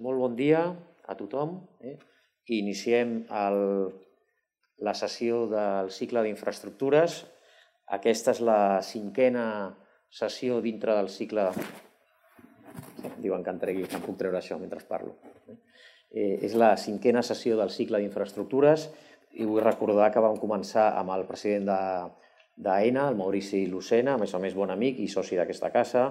[0.00, 0.64] molt bon dia
[1.06, 1.60] a tothom.
[1.84, 1.96] Eh?
[2.50, 3.60] Iniciem el,
[4.82, 7.20] la sessió del cicle d'infraestructures.
[7.94, 9.44] Aquesta és la cinquena
[10.10, 11.50] sessió dintre del cicle...
[13.20, 15.14] Diuen que em tregui, que em puc treure això mentre parlo.
[16.10, 18.88] Eh, és la cinquena sessió del cicle d'infraestructures
[19.38, 21.80] i vull recordar que vam començar amb el president de,
[22.60, 26.08] d'AENA, el Maurici Lucena, a més a més bon amic i soci d'aquesta casa.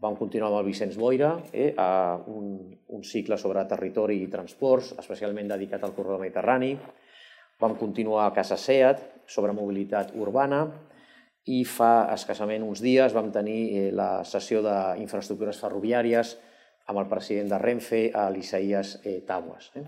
[0.00, 2.54] Vam continuar amb el Vicenç Boira, eh, a un,
[2.88, 6.70] un cicle sobre territori i transports, especialment dedicat al corredor mediterrani.
[7.60, 10.62] Vam continuar a Casa SEAT sobre mobilitat urbana
[11.52, 16.32] i fa escassament uns dies vam tenir eh, la sessió d'infraestructures ferroviàries
[16.88, 18.00] amb el president de Renfe,
[18.32, 19.68] l'Isaías eh, Tabuas.
[19.76, 19.84] Eh.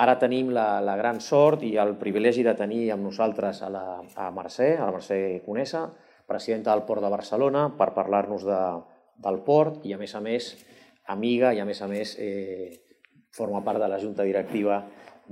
[0.00, 3.84] Ara tenim la, la gran sort i el privilegi de tenir amb nosaltres a, la,
[4.16, 5.84] a Mercè, a la Mercè Conesa,
[6.32, 8.62] presidenta del Port de Barcelona, per parlar-nos de,
[9.22, 10.54] del port i, a més a més,
[11.12, 12.72] amiga i, a més a més, eh,
[13.32, 14.82] forma part de la Junta Directiva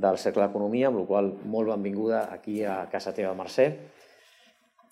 [0.00, 3.69] del Cercle d'Economia, amb la qual molt benvinguda aquí a casa teva, Mercè.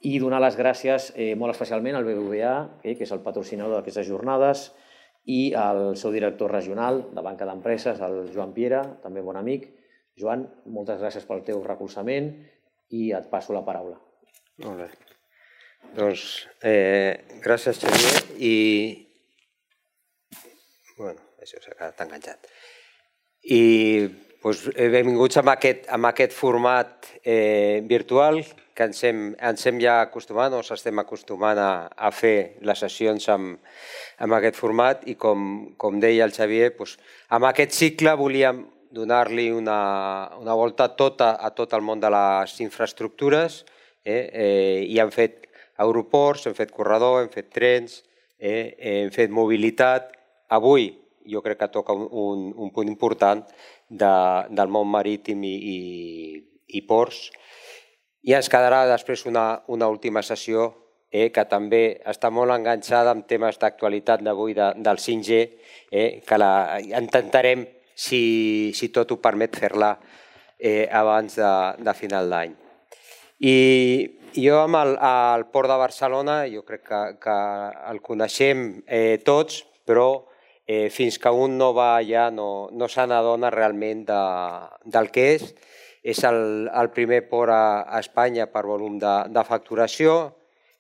[0.08, 4.06] I donar les gràcies eh, molt especialment al BBVA, eh, que és el patrocinador d'aquestes
[4.06, 4.68] jornades,
[5.28, 9.68] i el seu director regional de Banca d'Empreses, el Joan Piera, també bon amic.
[10.18, 12.32] Joan, moltes gràcies pel teu recolzament
[12.96, 14.00] i et passo la paraula.
[14.64, 15.07] Molt bé.
[15.96, 16.24] Doncs
[16.62, 18.54] eh, gràcies, Xavier, i...
[20.98, 22.48] bueno, això s'ha quedat enganxat.
[23.48, 23.62] I
[24.42, 28.42] doncs, benvinguts amb aquest, amb aquest format eh, virtual
[28.78, 33.26] que ens hem, ens hem ja acostumat, o estem acostumant a, a fer les sessions
[33.34, 33.56] amb,
[34.22, 36.94] amb aquest format i com, com deia el Xavier, doncs,
[37.34, 38.62] amb aquest cicle volíem
[38.94, 39.80] donar-li una,
[40.38, 43.64] una volta tota, a tot el món de les infraestructures
[44.04, 44.30] eh?
[44.32, 45.47] Eh, i hem fet
[45.78, 48.02] aeroports, hem fet corredor, hem fet trens,
[48.38, 48.74] eh?
[48.78, 50.12] hem fet mobilitat.
[50.54, 50.90] Avui
[51.28, 53.44] jo crec que toca un, un, un punt important
[53.88, 54.12] de,
[54.50, 55.78] del món marítim i, i,
[56.78, 57.28] i ports,
[58.28, 60.68] i ens quedarà després una, una última sessió
[61.10, 65.42] eh, que també està molt enganxada amb temes d'actualitat d'avui de, del 5G,
[65.90, 69.94] eh, que la, intentarem, si, si tot ho permet, fer-la
[70.58, 71.52] eh, abans de,
[71.84, 72.56] de final d'any.
[73.38, 73.56] I
[74.34, 77.38] jo amb el, el Port de Barcelona, jo crec que, que
[77.90, 80.08] el coneixem eh, tots, però
[80.66, 84.22] eh, fins que un no va allà no, no se n'adona realment de,
[84.84, 85.52] del que és
[86.02, 90.18] és el, el primer port a, a Espanya per volum de, de facturació.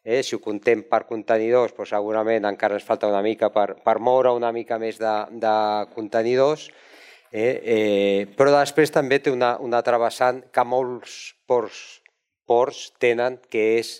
[0.04, 0.22] Eh?
[0.24, 4.32] Si ho contem per contenidors, doncs segurament encara ens falta una mica per, per moure
[4.36, 5.54] una mica més de, de
[5.94, 6.68] contenidors.
[7.28, 7.52] Eh?
[7.74, 11.18] Eh, però després també té una, una altra vessant que molts
[11.48, 12.00] ports,
[12.48, 13.98] ports tenen, que és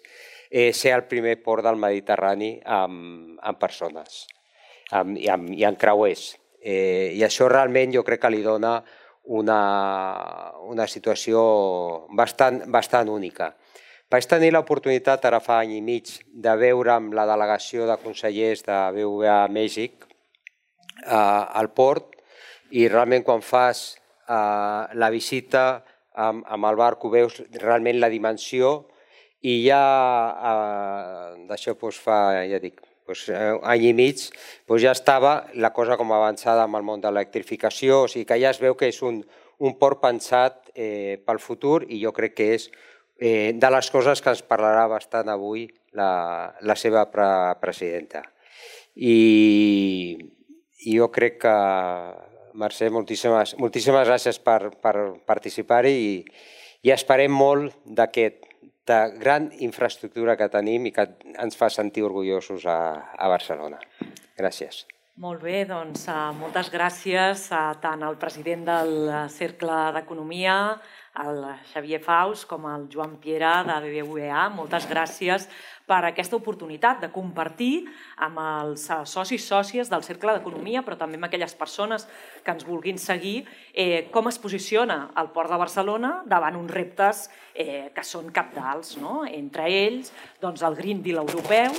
[0.51, 4.25] eh, ser el primer port del Mediterrani amb, amb persones
[4.91, 6.33] amb, i, amb, i amb creuers.
[6.59, 8.79] Eh, I això realment jo crec que li dona
[9.29, 9.61] una,
[10.69, 11.41] una situació
[12.17, 13.53] bastant, bastant única.
[14.09, 18.65] Vaig tenir l'oportunitat ara fa any i mig de veure amb la delegació de consellers
[18.65, 22.17] de BVA Mèxic eh, al port
[22.73, 25.85] i realment quan fas eh, la visita
[26.27, 28.89] amb, amb el barco veus realment la dimensió
[29.47, 29.83] i ja
[30.51, 32.19] eh, d'això doncs, fa,
[32.51, 34.25] ja dic, doncs, eh, any i mig,
[34.67, 38.41] doncs ja estava la cosa com avançada amb el món de l'electrificació, o sigui que
[38.43, 39.23] ja es veu que és un,
[39.59, 42.69] un port pensat eh, pel futur i jo crec que és
[43.19, 45.69] eh, de les coses que ens parlarà bastant avui
[45.99, 47.29] la, la seva pre
[47.62, 48.23] presidenta.
[48.99, 50.19] I,
[50.87, 51.56] I jo crec que,
[52.59, 54.95] Mercè, moltíssimes, moltíssimes gràcies per, per
[55.29, 56.15] participar-hi i,
[56.87, 58.49] i esperem molt d'aquest
[58.89, 61.05] aquesta gran infraestructura que tenim i que
[61.37, 63.79] ens fa sentir orgullosos a, a Barcelona.
[64.39, 64.87] Gràcies.
[65.19, 68.93] Molt bé, doncs uh, moltes gràcies a tant al president del
[69.35, 70.79] Cercle d'Economia,
[71.25, 71.43] el
[71.73, 74.49] Xavier Faus, com al Joan Piera de BBVA.
[74.55, 75.49] Moltes gràcies
[75.89, 77.87] per aquesta oportunitat de compartir
[78.25, 82.05] amb els socis sòcies del Cercle d'Economia, però també amb aquelles persones
[82.44, 87.25] que ens vulguin seguir, eh, com es posiciona el Port de Barcelona davant uns reptes
[87.55, 89.25] eh, que són capdals, no?
[89.25, 90.12] entre ells
[90.43, 91.73] doncs, el Green Deal europeu,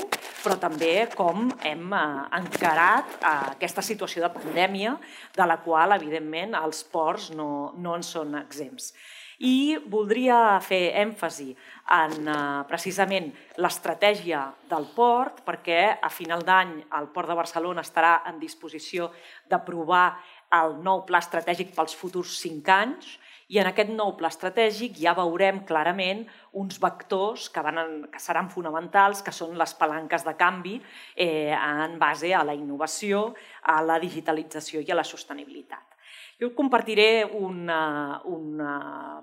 [0.43, 2.03] però també com hem eh,
[2.41, 4.97] encarat eh, aquesta situació de pandèmia,
[5.37, 8.93] de la qual, evidentment, els ports no, no en són exempts.
[9.39, 11.53] I voldria fer èmfasi
[11.95, 12.33] en eh,
[12.67, 13.29] precisament
[13.63, 19.07] l'estratègia del port, perquè a final d'any el Port de Barcelona estarà en disposició
[19.47, 20.19] d'aprovar
[20.59, 23.15] el nou pla estratègic pels futurs cinc anys
[23.49, 26.19] I en aquest nou pla estratègic ja veurem clarament
[26.61, 30.75] uns vectors que, van que seran fonamentals, que són les palanques de canvi
[31.15, 33.31] eh, en base a la innovació,
[33.63, 35.97] a la digitalització i a la sostenibilitat.
[36.39, 38.73] Jo compartiré una, una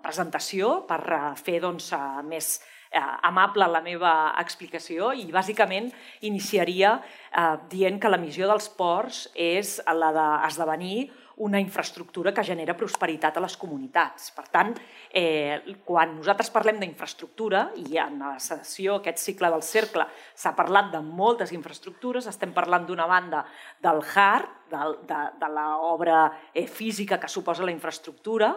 [0.04, 1.00] presentació per
[1.40, 1.86] fer doncs,
[2.28, 2.48] més
[2.90, 4.10] eh, amable la meva
[4.42, 5.88] explicació i bàsicament
[6.28, 12.76] iniciaria eh, dient que la missió dels ports és la d'esdevenir una infraestructura que genera
[12.76, 14.30] prosperitat a les comunitats.
[14.32, 14.72] Per tant,
[15.10, 20.90] eh, quan nosaltres parlem d'infraestructura, i en la sessió, aquest cicle del cercle, s'ha parlat
[20.92, 23.44] de moltes infraestructures, estem parlant d'una banda
[23.82, 26.20] del hard, de, de, de l'obra
[26.54, 28.56] eh, física que suposa la infraestructura,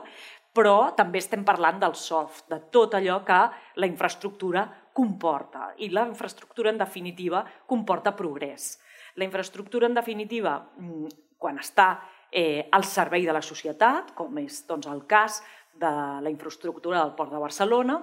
[0.53, 3.39] però també estem parlant del soft, de tot allò que
[3.75, 5.73] la infraestructura comporta.
[5.77, 8.79] I la infraestructura, en definitiva, comporta progrés.
[9.15, 11.99] La infraestructura, en definitiva, mm, quan està
[12.31, 15.41] eh, al servei de la societat, com és doncs, el cas
[15.79, 15.91] de
[16.23, 17.99] la infraestructura del Port de Barcelona,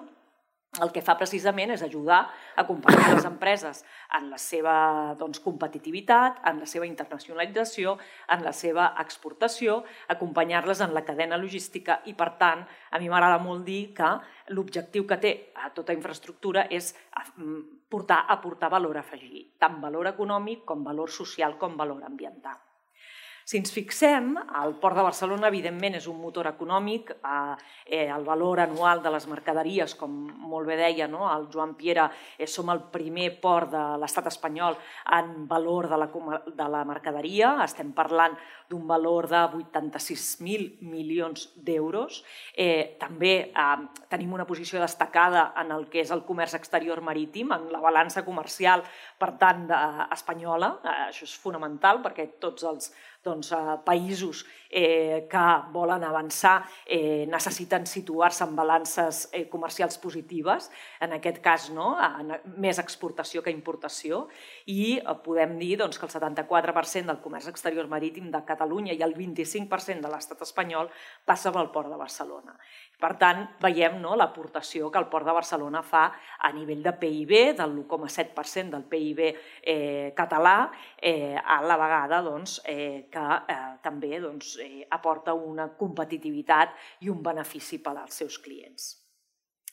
[0.83, 3.83] el que fa precisament és ajudar a acompanyar les empreses
[4.19, 4.75] en la seva
[5.17, 7.97] doncs, competitivitat, en la seva internacionalització,
[8.35, 9.79] en la seva exportació,
[10.13, 14.13] acompanyar-les en la cadena logística i, per tant, a mi m'agrada molt dir que
[14.53, 15.35] l'objectiu que té
[15.65, 16.93] a tota infraestructura és
[17.89, 22.61] portar, aportar valor afegit, tant valor econòmic com valor social com valor ambiental.
[23.47, 27.13] Si ens fixem, el Port de Barcelona, evidentment, és un motor econòmic.
[27.87, 30.17] Eh, el valor anual de les mercaderies, com
[30.51, 31.29] molt bé deia no?
[31.31, 34.75] el Joan Piera, eh, som el primer port de l'estat espanyol
[35.15, 36.11] en valor de la,
[36.59, 37.53] de la mercaderia.
[37.63, 38.35] Estem parlant
[38.67, 42.25] d'un valor de 86.000 milions d'euros.
[42.51, 47.55] Eh, també eh, tenim una posició destacada en el que és el comerç exterior marítim,
[47.55, 48.83] en la balança comercial,
[49.23, 49.85] per tant, de,
[50.19, 50.81] espanyola.
[50.83, 52.91] Eh, això és fonamental perquè tots els
[53.27, 60.71] doncs, eh, països eh, que volen avançar eh, necessiten situar-se en balances eh, comercials positives,
[61.01, 64.27] en aquest cas no, en més exportació que importació,
[64.67, 69.03] i eh, podem dir doncs, que el 74% del comerç exterior marítim de Catalunya i
[69.07, 70.91] el 25% de l'estat espanyol
[71.27, 72.57] passa pel port de Barcelona.
[72.97, 76.07] Per tant, veiem no, l'aportació que el Port de Barcelona fa
[76.49, 82.63] a nivell de PIB, del 1,7% del PIB eh, català, eh, a la vegada doncs,
[82.65, 86.73] eh, que eh, també doncs, eh, aporta una competitivitat
[87.05, 88.95] i un benefici per als seus clients.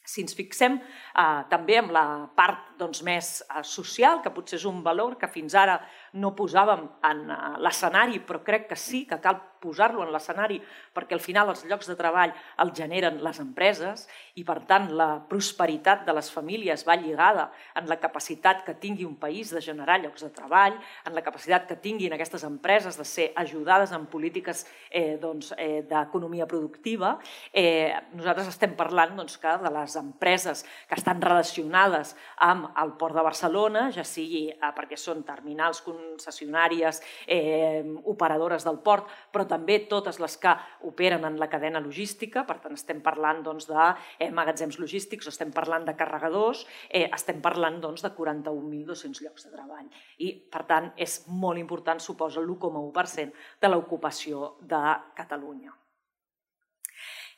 [0.03, 2.05] Si ens fixem eh, també en la
[2.35, 5.79] part doncs, més eh, social, que potser és un valor que fins ara
[6.19, 10.59] no posàvem en eh, l'escenari, però crec que sí que cal posar-lo en l'escenari
[10.93, 14.05] perquè al final els llocs de treball els generen les empreses
[14.39, 17.47] i per tant la prosperitat de les famílies va lligada
[17.79, 20.75] en la capacitat que tingui un país de generar llocs de treball,
[21.07, 25.83] en la capacitat que tinguin aquestes empreses de ser ajudades en polítiques eh, doncs, eh,
[25.87, 27.15] d'economia productiva.
[27.53, 33.15] Eh, nosaltres estem parlant doncs, que de les empreses que estan relacionades amb el Port
[33.15, 39.79] de Barcelona, ja sigui eh, perquè són terminals concessionàries, eh, operadores del port, però també
[39.89, 40.53] totes les que
[40.89, 43.89] operen en la cadena logística, per tant estem parlant doncs, de
[44.19, 49.53] eh, magatzems logístics, estem parlant de carregadors, eh, estem parlant doncs, de 41.200 llocs de
[49.53, 49.89] treball.
[50.23, 54.83] I, per tant, és molt important, suposa l'1,1% de l'ocupació de
[55.17, 55.73] Catalunya.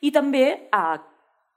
[0.04, 0.96] I també eh,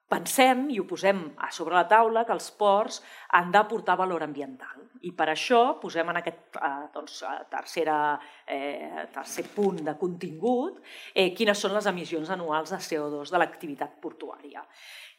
[0.09, 3.01] pensem i ho posem a sobre la taula que els ports
[3.37, 4.89] han d'aportar valor ambiental.
[5.05, 7.99] I per això posem en aquest eh, doncs, eh, tercera,
[8.43, 10.81] eh, tercer punt de contingut
[11.13, 14.65] eh, quines són les emissions anuals de CO2 de l'activitat portuària.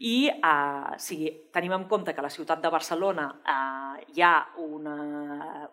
[0.00, 4.35] I eh, si tenim en compte que a la ciutat de Barcelona eh, hi ha
[4.65, 4.97] una,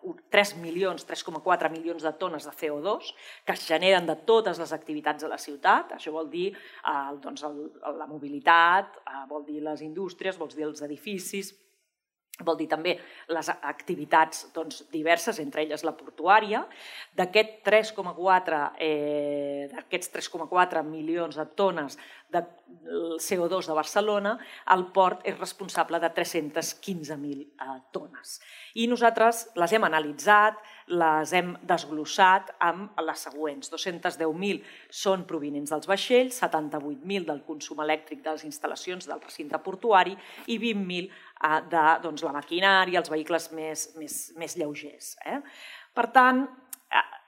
[0.04, 3.12] un, 3 milions, 3,4 milions de tones de CO2
[3.44, 7.44] que es generen de totes les activitats de la ciutat, això vol dir eh, doncs
[7.48, 7.60] el,
[7.96, 11.54] la mobilitat, eh, vol dir les indústries, vol dir els edificis,
[12.44, 12.94] vol dir també
[13.34, 16.62] les activitats doncs, diverses, entre elles la portuària.
[17.18, 21.98] D'aquest 3,4 eh, d'aquests 3,4 milions de tones
[22.30, 22.44] de
[23.24, 24.36] CO2 de Barcelona,
[24.74, 28.38] el port és responsable de 315.000 eh, tones.
[28.78, 33.70] I nosaltres les hem analitzat, les hem desglossat amb les següents.
[33.72, 34.62] 210.000
[35.02, 40.16] són provinents dels vaixells, 78.000 del consum elèctric de les instal·lacions del recinte portuari
[40.46, 45.14] i 20.000 eh, de doncs, la maquinària, els vehicles més, més, més lleugers.
[45.26, 45.40] Eh?
[45.94, 46.46] Per tant,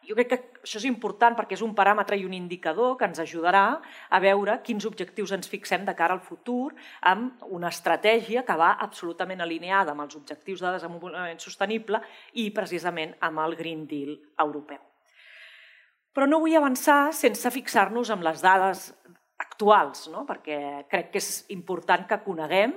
[0.09, 3.21] jo crec que això és important perquè és un paràmetre i un indicador que ens
[3.23, 3.65] ajudarà
[4.09, 6.73] a veure quins objectius ens fixem de cara al futur
[7.13, 12.01] amb una estratègia que va absolutament alineada amb els objectius de desenvolupament sostenible
[12.41, 14.81] i precisament amb el Green Deal europeu.
[16.11, 18.89] Però no vull avançar sense fixar-nos en les dades
[19.41, 20.25] actuals, no?
[20.29, 22.75] perquè crec que és important que coneguem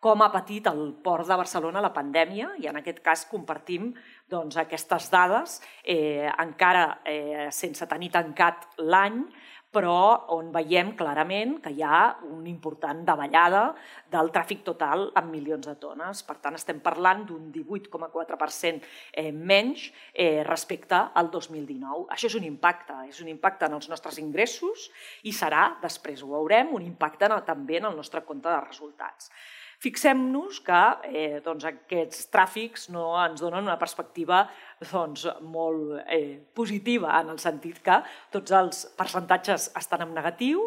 [0.00, 3.90] com ha patit el port de Barcelona la pandèmia i en aquest cas compartim
[4.30, 9.24] doncs, aquestes dades eh, encara eh, sense tenir tancat l'any
[9.70, 13.62] però on veiem clarament que hi ha una important davallada
[14.10, 16.24] del tràfic total en milions de tones.
[16.26, 18.82] Per tant, estem parlant d'un 18,4%
[19.12, 22.08] eh, menys eh, respecte al 2019.
[22.10, 24.88] Això és un impacte, és un impacte en els nostres ingressos
[25.22, 29.30] i serà, després ho veurem, un impacte també en el nostre compte de resultats.
[29.80, 34.42] Fixem-nos que eh, doncs, aquests tràfics no ens donen una perspectiva
[34.90, 37.94] doncs, molt eh, positiva, en el sentit que
[38.34, 40.66] tots els percentatges estan en negatiu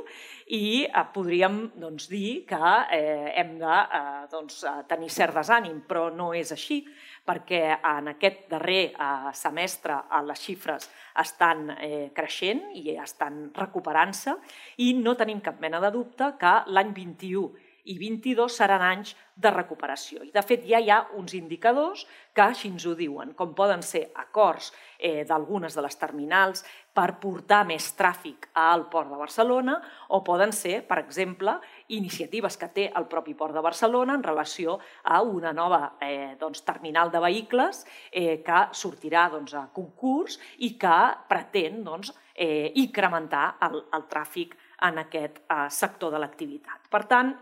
[0.58, 6.08] i eh, podríem doncs, dir que eh, hem de eh, doncs, tenir cert desànim, però
[6.10, 6.79] no és així,
[7.22, 10.89] perquè en aquest darrer eh, semestre eh, les xifres
[11.22, 14.34] estan eh, creixent i estan recuperant-se
[14.82, 19.50] i no tenim cap mena de dubte que l'any 21 i 22 seran anys de
[19.52, 20.22] recuperació.
[20.24, 23.82] I, de fet, ja hi ha uns indicadors que així ens ho diuen, com poden
[23.84, 26.63] ser acords eh, d'algunes de les terminals
[26.94, 29.80] per portar més tràfic al Port de Barcelona
[30.13, 31.56] o poden ser, per exemple,
[31.98, 36.62] iniciatives que té el propi Port de Barcelona en relació a una nova eh, doncs,
[36.62, 41.00] terminal de vehicles eh, que sortirà doncs, a concurs i que
[41.30, 44.54] pretén doncs, eh, incrementar el, el tràfic
[44.86, 46.86] en aquest eh, sector de l'activitat.
[46.94, 47.34] Per tant,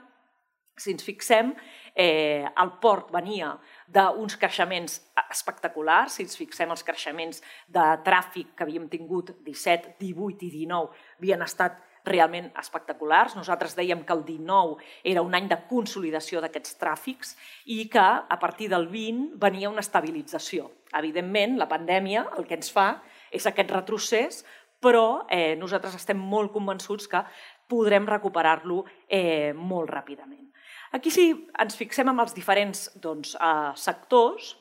[0.81, 1.53] si ens fixem,
[1.95, 3.53] eh, el port venia
[3.87, 10.47] d'uns creixements espectaculars, si ens fixem els creixements de tràfic que havíem tingut 17, 18
[10.47, 13.35] i 19 havien estat realment espectaculars.
[13.37, 17.35] Nosaltres dèiem que el 19 era un any de consolidació d'aquests tràfics
[17.65, 20.71] i que a partir del 20 venia una estabilització.
[20.97, 22.95] Evidentment, la pandèmia el que ens fa
[23.31, 24.41] és aquest retrocés,
[24.81, 27.21] però eh, nosaltres estem molt convençuts que
[27.69, 30.49] podrem recuperar-lo eh, molt ràpidament.
[30.91, 31.29] Aquí si
[31.63, 34.55] ens fixem en els diferents doncs, eh, sectors,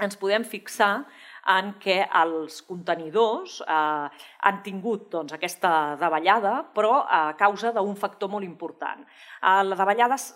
[0.00, 1.06] ens podem fixar
[1.52, 8.32] en què els contenidors eh, han tingut doncs, aquesta davallada, però a causa d'un factor
[8.32, 9.04] molt important.
[9.04, 10.30] Eh, la davallada es,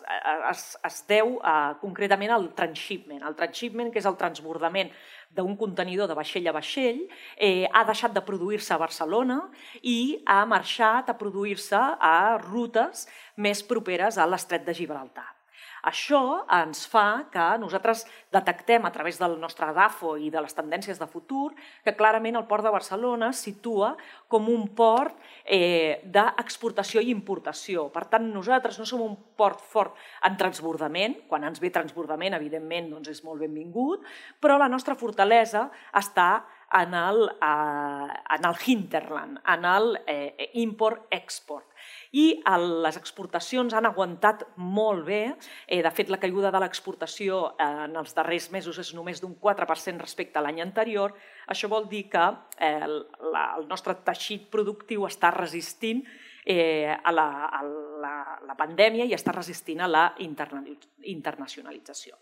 [0.52, 3.24] es, es deu eh, concretament al transshipment.
[3.26, 4.92] El transshipment, que és el transbordament
[5.30, 7.02] d'un contenidor de vaixell a vaixell,
[7.36, 9.40] eh, ha deixat de produir-se a Barcelona
[9.82, 13.06] i ha marxat a produir-se a rutes
[13.36, 15.39] més properes a l'estret de Gibraltar.
[15.88, 21.00] Això ens fa que nosaltres detectem a través del nostre DAFO i de les tendències
[21.00, 23.94] de futur que clarament el port de Barcelona es situa
[24.28, 27.88] com un port eh, d'exportació i importació.
[27.94, 29.96] Per tant, nosaltres no som un port fort
[30.28, 34.04] en transbordament, quan ens ve transbordament, evidentment, doncs és molt benvingut,
[34.40, 36.44] però la nostra fortalesa està
[36.76, 41.69] en el, eh, en el hinterland, en el eh, import-export
[42.10, 42.42] i
[42.82, 45.36] les exportacions han aguantat molt bé.
[45.66, 49.36] Eh, de fet, la caiguda de l'exportació eh, en els darrers mesos és només d'un
[49.38, 51.14] 4% respecte a l'any anterior.
[51.46, 52.24] Això vol dir que
[52.58, 56.02] eh, el nostre teixit productiu està resistint
[56.50, 58.14] a, la, a la,
[58.48, 62.16] la pandèmia i està resistint a la internacionalització.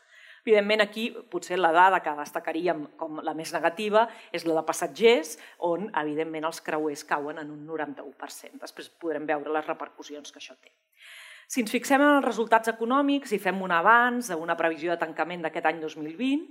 [0.46, 5.36] Evidentment, aquí potser la dada que destacaríem com la més negativa és la de passatgers,
[5.68, 8.60] on, evidentment, els creuers cauen en un 91%.
[8.62, 10.72] Després podrem veure les repercussions que això té.
[11.48, 15.40] Si ens fixem en els resultats econòmics i fem un abans una previsió de tancament
[15.40, 16.42] d'aquest any 2020,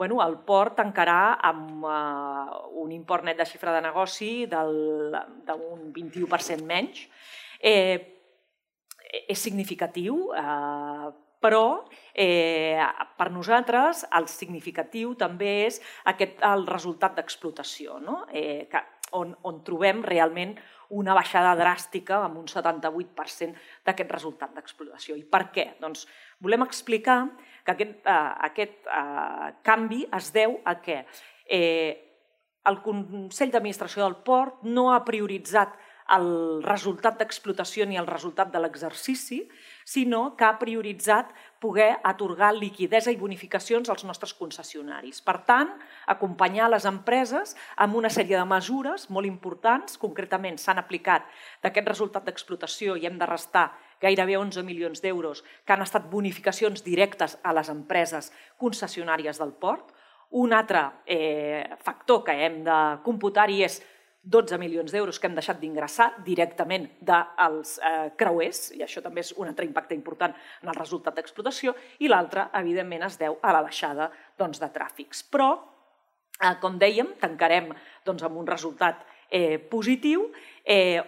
[0.00, 6.66] bueno, el port tancarà amb uh, un import net de xifra de negoci d'un 21%
[6.66, 7.04] menys.
[7.60, 8.16] Eh,
[9.28, 12.80] és significatiu, eh, però eh,
[13.16, 15.80] per nosaltres el significatiu també és
[16.12, 18.24] aquest, el resultat d'explotació, no?
[18.32, 18.82] eh, que,
[19.16, 20.54] on, on trobem realment
[21.00, 23.56] una baixada dràstica amb un 78%
[23.86, 25.16] d'aquest resultat d'explotació.
[25.16, 25.66] I per què?
[25.82, 26.06] Doncs
[26.42, 27.22] volem explicar
[27.64, 31.04] que aquest, eh, aquest eh, canvi es deu a que
[31.46, 31.92] eh,
[32.68, 35.78] el Consell d'Administració del Port no ha prioritzat
[36.10, 39.44] el resultat d'explotació ni el resultat de l'exercici,
[39.90, 45.18] sinó que ha prioritzat poder atorgar liquidesa i bonificacions als nostres concessionaris.
[45.26, 45.72] Per tant,
[46.06, 51.26] acompanyar les empreses amb una sèrie de mesures molt importants, concretament s'han aplicat
[51.64, 53.66] d'aquest resultat d'explotació i hem de restar
[54.00, 58.30] gairebé 11 milions d'euros que han estat bonificacions directes a les empreses
[58.62, 59.90] concessionàries del port.
[60.30, 63.82] Un altre eh, factor que hem de computar-hi és
[64.22, 69.32] 12 milions d'euros que hem deixat d'ingressar directament dels eh, creuers, i això també és
[69.40, 71.72] un altre impacte important en el resultat d'explotació,
[72.04, 75.24] i l'altre, evidentment, es deu a la baixada doncs, de tràfics.
[75.32, 75.54] Però,
[76.36, 77.72] eh, com dèiem, tancarem
[78.04, 80.28] doncs, amb un resultat eh, positiu
[80.64, 81.00] eh,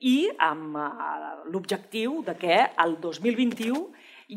[0.00, 0.76] i amb
[1.52, 3.84] l'objectiu de que el 2021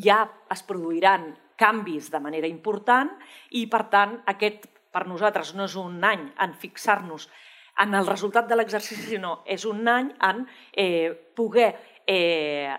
[0.03, 3.11] ja es produiran canvis de manera important
[3.51, 7.27] i, per tant, aquest per nosaltres no és un any en fixar-nos
[7.79, 10.43] en el resultat de l'exercici, sinó és un any en
[10.73, 11.71] eh, poder
[12.07, 12.75] eh,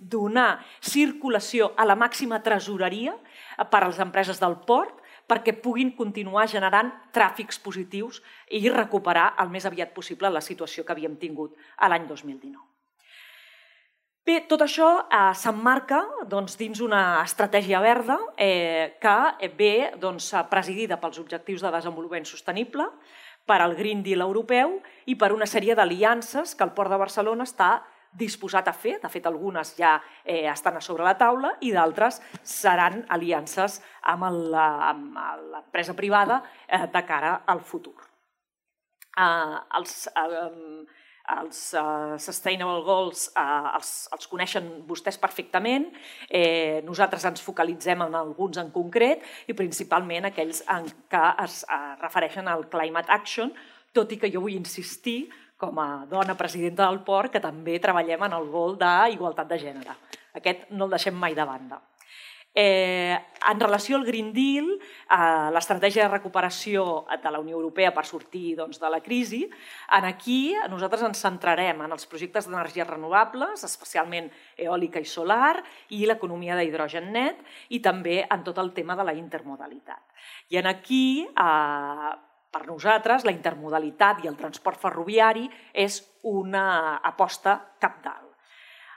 [0.00, 3.16] donar circulació a la màxima tresoreria
[3.70, 9.48] per a les empreses del port perquè puguin continuar generant tràfics positius i recuperar el
[9.48, 12.73] més aviat possible la situació que havíem tingut l'any 2019.
[14.24, 15.98] Bé, tot això eh, s'emmarca
[16.32, 22.86] doncs, dins una estratègia verda eh, que ve doncs, presidida pels objectius de desenvolupament sostenible,
[23.44, 27.44] per al Green Deal europeu i per una sèrie d'aliances que el Port de Barcelona
[27.44, 27.82] està
[28.16, 32.22] disposat a fer, de fet algunes ja eh, estan a sobre la taula i d'altres
[32.40, 37.98] seran aliances amb l'empresa privada eh, de cara al futur.
[39.18, 45.86] Eh, els, eh, els uh, Sustainable Goals uh, els, els coneixen vostès perfectament.
[46.28, 51.94] Eh, nosaltres ens focalitzem en alguns en concret i principalment aquells en què es uh,
[52.02, 53.54] refereixen al Climate Action,
[53.94, 58.28] tot i que jo vull insistir com a dona presidenta del port que també treballem
[58.28, 59.96] en el gol d'igualtat de gènere.
[60.34, 61.80] Aquest no el deixem mai de banda.
[62.56, 63.18] Eh,
[63.50, 68.54] en relació al Green Deal, eh, l'estratègia de recuperació de la Unió Europea per sortir
[68.54, 69.42] doncs, de la crisi,
[69.98, 76.06] en aquí nosaltres ens centrarem en els projectes d'energies renovables, especialment eòlica i solar, i
[76.06, 80.02] l'economia d'hidrogen net, i també en tot el tema de la intermodalitat.
[80.54, 82.12] I en aquí, eh,
[82.54, 88.23] per nosaltres, la intermodalitat i el transport ferroviari és una aposta capdalt.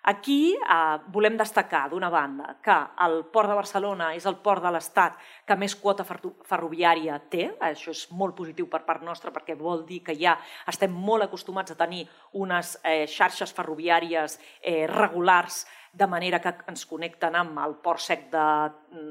[0.08, 4.70] Aquí eh, volem destacar, d'una banda, que el Port de Barcelona és el port de
[4.72, 7.50] l'Estat que més quota ferroviària té.
[7.68, 10.38] Això és molt positiu per part nostra perquè vol dir que ja
[10.72, 12.06] estem molt acostumats a tenir
[12.40, 15.66] unes eh, xarxes ferroviàries eh, regulars
[15.98, 18.46] de manera que ens connecten amb el port sec de,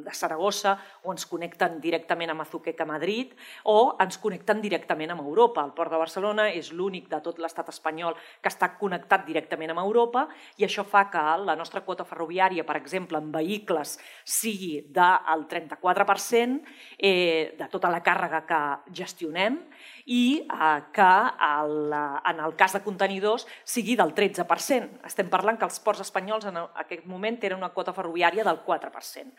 [0.06, 3.32] de Saragossa o ens connecten directament amb Azuqueca a Madrid
[3.64, 5.64] o ens connecten directament amb Europa.
[5.66, 9.82] El port de Barcelona és l'únic de tot l'estat espanyol que està connectat directament amb
[9.82, 10.26] Europa
[10.60, 16.62] i això fa que la nostra quota ferroviària, per exemple, en vehicles, sigui del 34%
[16.98, 18.62] eh, de tota la càrrega que
[19.02, 19.58] gestionem
[20.06, 21.12] i eh, que
[21.48, 25.02] el, en el cas de contenidors sigui del 13%.
[25.06, 29.34] Estem parlant que els ports espanyols en aquest moment tenen una quota ferroviària del 4%.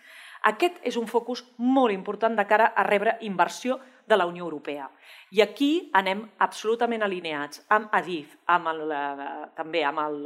[0.51, 4.89] Aquest és un focus molt important de cara a rebre inversió de la Unió Europea.
[5.32, 10.23] I aquí anem absolutament alineats amb ADIF, amb el, eh, també amb el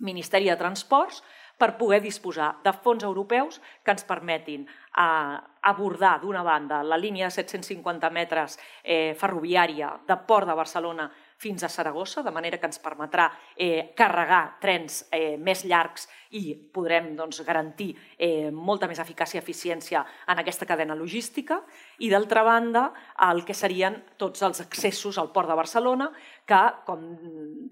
[0.00, 1.22] Ministeri de Transports,
[1.60, 5.36] per poder disposar de fons europeus que ens permetin eh,
[5.70, 11.64] abordar, d'una banda, la línia de 750 metres eh, ferroviària de Port de Barcelona fins
[11.64, 16.04] a Saragossa, de manera que ens permetrà eh, carregar trens eh, més llargs
[16.36, 21.62] i podrem doncs, garantir eh, molta més eficàcia i eficiència en aquesta cadena logística.
[22.04, 22.84] I d'altra banda,
[23.30, 26.10] el que serien tots els accessos al Port de Barcelona,
[26.44, 27.08] que, com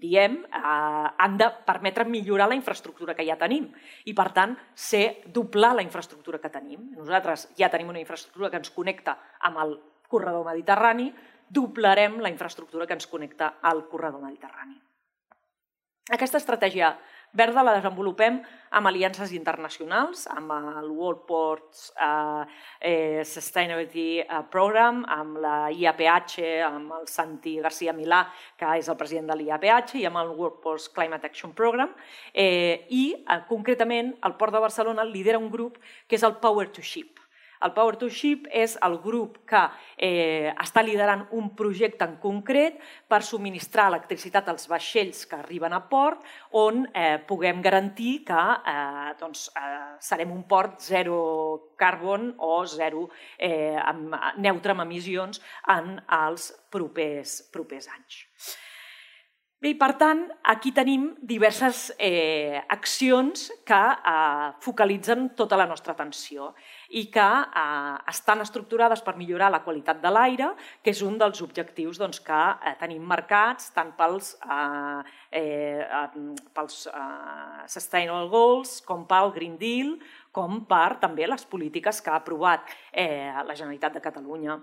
[0.01, 3.69] diem, eh, han de permetre millorar la infraestructura que ja tenim
[4.09, 6.89] i, per tant, ser doblar la infraestructura que tenim.
[6.97, 9.77] Nosaltres ja tenim una infraestructura que ens connecta amb el
[10.09, 11.13] corredor mediterrani,
[11.49, 14.77] doblarem la infraestructura que ens connecta al corredor mediterrani.
[16.09, 16.95] Aquesta estratègia
[17.37, 18.39] verda la desenvolupem
[18.73, 22.45] amb aliances internacionals, amb el World Ports eh,
[22.81, 28.23] eh, Sustainability eh, Program, amb la IAPH, amb el Santi García Milà,
[28.57, 31.93] que és el president de l'IAPH, i amb el World Ports Climate Action Program.
[32.33, 36.69] Eh, I, eh, concretament, el Port de Barcelona lidera un grup que és el Power
[36.73, 37.18] to Ship.
[37.65, 39.61] El Power to Ship és el grup que
[39.97, 42.77] eh, està liderant un projecte en concret
[43.11, 46.23] per subministrar electricitat als vaixells que arriben a port
[46.55, 51.19] on eh, puguem garantir que eh, doncs, eh, serem un port zero
[51.79, 55.43] carbon o zero eh, amb, neutre amb emissions
[55.75, 58.23] en els propers, propers anys.
[59.59, 66.53] Bé, per tant, aquí tenim diverses eh, accions que eh, focalitzen tota la nostra atenció
[66.89, 70.49] i que eh, estan estructurades per millorar la qualitat de l'aire,
[70.81, 75.01] que és un dels objectius doncs, que eh, tenim marcats tant pels, eh,
[75.41, 76.03] eh,
[76.55, 79.97] pels eh, Sustainable Goals com pel Green Deal,
[80.33, 84.57] com per també les polítiques que ha aprovat eh, la Generalitat de Catalunya.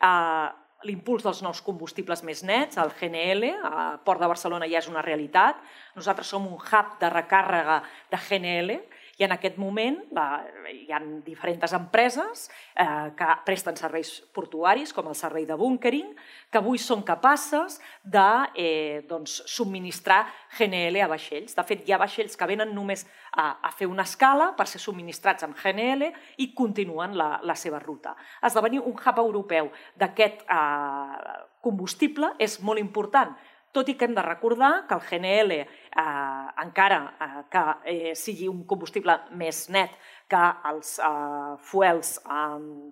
[0.00, 0.48] Eh,
[0.88, 5.04] l'impuls dels nous combustibles més nets, el GNL, a Port de Barcelona ja és una
[5.04, 5.60] realitat.
[5.96, 8.80] Nosaltres som un hub de recàrrega de GNL
[9.20, 10.40] I en aquest moment la,
[10.72, 16.14] hi ha diferents empreses eh, que presten serveis portuaris, com el servei de bunkering,
[16.48, 20.22] que avui són capaces de eh, doncs, subministrar
[20.56, 21.52] GNL a vaixells.
[21.58, 23.04] De fet, hi ha vaixells que venen només
[23.36, 26.08] a, a fer una escala per ser subministrats amb GNL
[26.40, 28.16] i continuen la, la seva ruta.
[28.48, 29.68] Esdevenir un hub europeu
[30.00, 33.36] d'aquest eh, combustible és molt important,
[33.72, 38.48] tot i que hem de recordar que el GNL, eh, encara eh, que eh, sigui
[38.50, 39.94] un combustible més net
[40.30, 42.90] que els eh, fuels eh,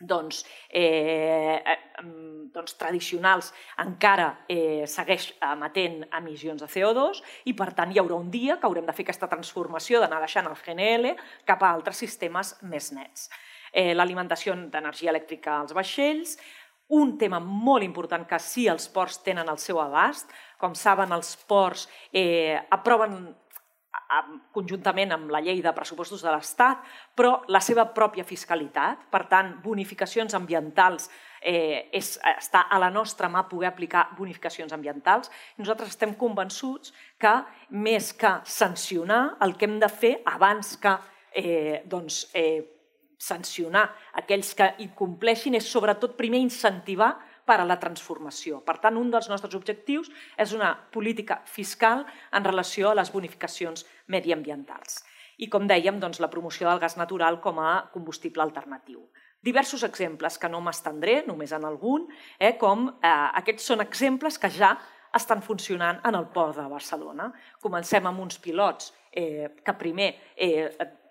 [0.00, 1.78] doncs, eh, eh,
[2.52, 3.52] doncs tradicionals
[3.84, 7.20] encara eh, segueix emetent emissions de CO2
[7.52, 10.48] i per tant hi haurà un dia que haurem de fer aquesta transformació d'anar deixant
[10.48, 13.28] el GNL cap a altres sistemes més nets.
[13.72, 16.38] Eh, L'alimentació d'energia elèctrica als vaixells,
[16.96, 20.30] un tema molt important que sí els ports tenen al seu abast.
[20.58, 23.30] Com saben, els ports eh, aproven
[24.54, 26.82] conjuntament amb la llei de pressupostos de l'Estat,
[27.14, 31.08] però la seva pròpia fiscalitat, per tant, bonificacions ambientals,
[31.40, 35.30] eh, és, està a la nostra mà poder aplicar bonificacions ambientals.
[35.58, 37.34] Nosaltres estem convençuts que,
[37.70, 40.96] més que sancionar, el que hem de fer abans que
[41.32, 42.79] eh, doncs, eh,
[43.20, 47.12] sancionar aquells que incompleixin és sobretot primer incentivar
[47.44, 48.60] per a la transformació.
[48.64, 53.84] Per tant, un dels nostres objectius és una política fiscal en relació a les bonificacions
[54.08, 55.02] mediambientals.
[55.40, 59.02] I, com dèiem, doncs, la promoció del gas natural com a combustible alternatiu.
[59.40, 62.06] Diversos exemples que no m'estendré, només en algun,
[62.38, 64.74] eh, com eh, aquests són exemples que ja
[65.16, 67.30] estan funcionant en el port de Barcelona.
[67.60, 70.68] Comencem amb uns pilots eh, que primer eh,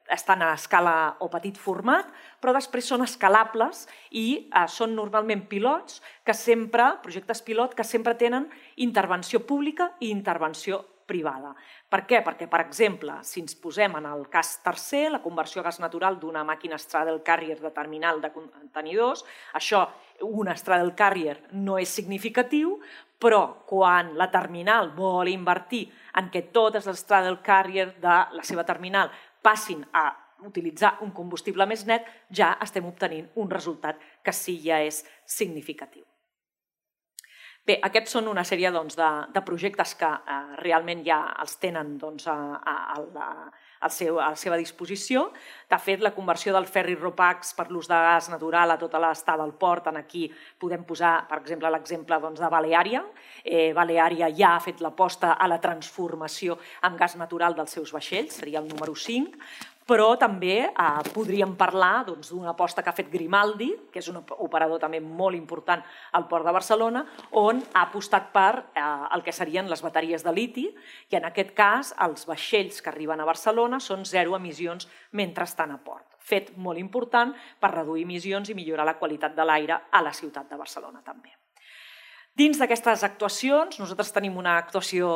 [0.10, 2.10] estan a escala o petit format,
[2.41, 8.15] però després són escalables i eh, són normalment pilots que sempre, projectes pilot, que sempre
[8.17, 11.56] tenen intervenció pública i intervenció privada.
[11.89, 12.22] Per què?
[12.26, 16.19] Perquè, per exemple, si ens posem en el cas tercer, la conversió a gas natural
[16.22, 19.26] d'una màquina straddle carrier de terminal de contenidors,
[19.58, 19.88] això,
[20.28, 22.78] un straddle carrier no és significatiu,
[23.19, 25.88] però quan la terminal vol invertir
[26.19, 30.10] en què totes les straddle carrier de la seva terminal passin a
[30.47, 36.06] utilitzar un combustible més net, ja estem obtenint un resultat que sí ja és significatiu.
[37.67, 41.97] Bé, aquests són una sèrie doncs, de, de projectes que eh, realment ja els tenen
[42.02, 43.28] doncs, a, a, a,
[43.88, 45.30] seu, a la seva disposició.
[45.72, 49.46] De fet, la conversió del ferri Ropax per l'ús de gas natural a tota l'estada
[49.46, 50.26] al port, en aquí
[50.60, 53.04] podem posar, per exemple, l'exemple doncs, de Baleària.
[53.44, 58.42] Eh, Baleària ja ha fet l'aposta a la transformació amb gas natural dels seus vaixells,
[58.42, 59.39] seria el número 5,
[59.89, 64.10] però també eh, podríem parlar doncs, d'una doncs, aposta que ha fet Grimaldi, que és
[64.12, 65.82] un operador també molt important
[66.13, 67.04] al Port de Barcelona,
[67.41, 70.67] on ha apostat per eh, el que serien les bateries de liti,
[71.10, 75.73] i en aquest cas els vaixells que arriben a Barcelona són zero emissions mentre estan
[75.73, 76.06] a port.
[76.30, 80.52] Fet molt important per reduir emissions i millorar la qualitat de l'aire a la ciutat
[80.52, 81.34] de Barcelona també.
[82.39, 85.10] Dins d'aquestes actuacions, nosaltres tenim una actuació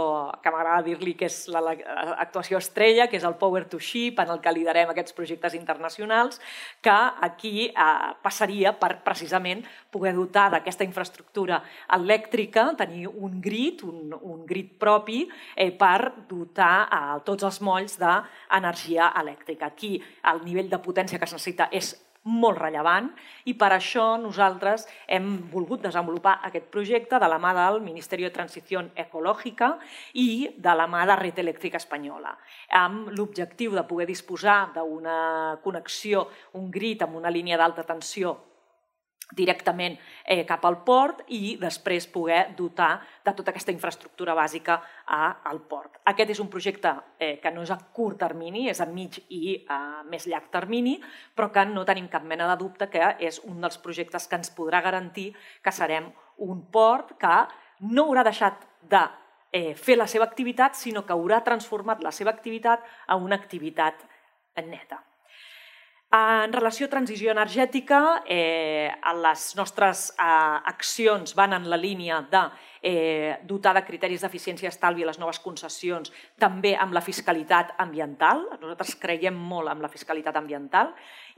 [0.44, 4.42] que m'agrada dir-li que és l'actuació estrella, que és el Power to Ship, en el
[4.44, 6.42] que liderem aquests projectes internacionals,
[6.84, 6.98] que
[7.30, 11.62] aquí eh, passaria per precisament poder dotar d'aquesta infraestructura
[11.96, 15.24] elèctrica, tenir un grid, un, un grid propi,
[15.56, 19.72] eh, per dotar eh, tots els molls d'energia elèctrica.
[19.72, 19.96] Aquí
[20.34, 23.10] el nivell de potència que es necessita és molt rellevant
[23.50, 28.32] i per això nosaltres hem volgut desenvolupar aquest projecte de la mà del Ministeri de
[28.36, 29.74] Transició Ecològica
[30.14, 32.38] i de la mà de Red Elèctrica Espanyola,
[32.80, 38.38] amb l'objectiu de poder disposar d'una connexió, un grid amb una línia d'alta tensió
[39.36, 45.22] directament eh, cap al port i després poder dotar de tota aquesta infraestructura bàsica a,
[45.50, 46.00] al port.
[46.12, 49.58] Aquest és un projecte eh, que no és a curt termini, és a mig i
[49.68, 51.00] a més llarg termini,
[51.36, 54.54] però que no tenim cap mena de dubte que és un dels projectes que ens
[54.54, 55.32] podrà garantir
[55.64, 56.12] que serem
[56.44, 57.36] un port que
[57.90, 59.04] no haurà deixat de
[59.54, 64.06] eh, fer la seva activitat, sinó que haurà transformat la seva activitat a una activitat
[64.62, 65.02] neta.
[66.14, 70.26] En relació a transició energètica, eh, les nostres eh,
[70.70, 72.42] accions van en la línia de
[72.84, 78.44] eh, dotar de criteris d'eficiència i estalvi les noves concessions, també amb la fiscalitat ambiental.
[78.62, 80.92] Nosaltres creiem molt en la fiscalitat ambiental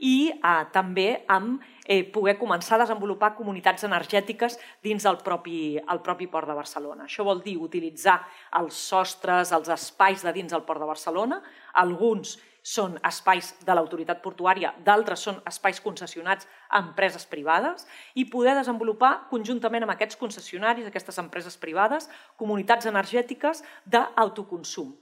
[0.04, 6.02] i eh, també amb eh, poder començar a desenvolupar comunitats energètiques dins del propi, el
[6.04, 7.06] propi Port de Barcelona.
[7.08, 8.18] Això vol dir utilitzar
[8.60, 11.40] els sostres, els espais de dins del Port de Barcelona,
[11.80, 12.36] alguns
[12.66, 17.86] són espais de l'autoritat portuària, d'altres són espais concessionats a empreses privades
[18.18, 24.96] i poder desenvolupar conjuntament amb aquests concessionaris, aquestes empreses privades, comunitats energètiques d'autoconsum.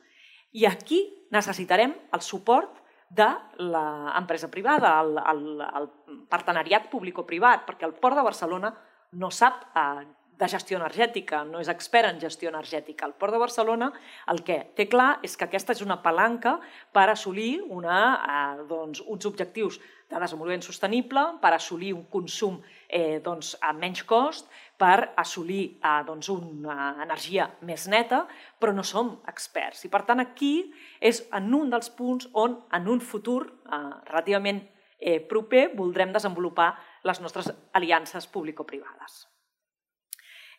[0.53, 1.01] I aquí
[1.33, 5.89] necessitarem el suport de l'empresa privada, el, el, el
[6.29, 8.75] partenariat público-privat, perquè el Port de Barcelona
[9.17, 10.05] no sap eh,
[10.39, 13.07] de gestió energètica, no és expert en gestió energètica.
[13.07, 13.91] El Port de Barcelona
[14.33, 16.57] el que té clar és que aquesta és una palanca
[16.93, 19.79] per assolir una, eh, doncs, uns objectius
[20.11, 26.03] de desenvolupament sostenible, per assolir un consum eh, doncs, a menys cost, per assolir eh,
[26.07, 28.25] doncs, una energia més neta,
[28.59, 29.85] però no som experts.
[29.87, 30.55] I per tant aquí
[31.01, 34.65] és en un dels punts on en un futur eh, relativament
[34.99, 39.34] eh, proper voldrem desenvolupar les nostres aliances público-privades.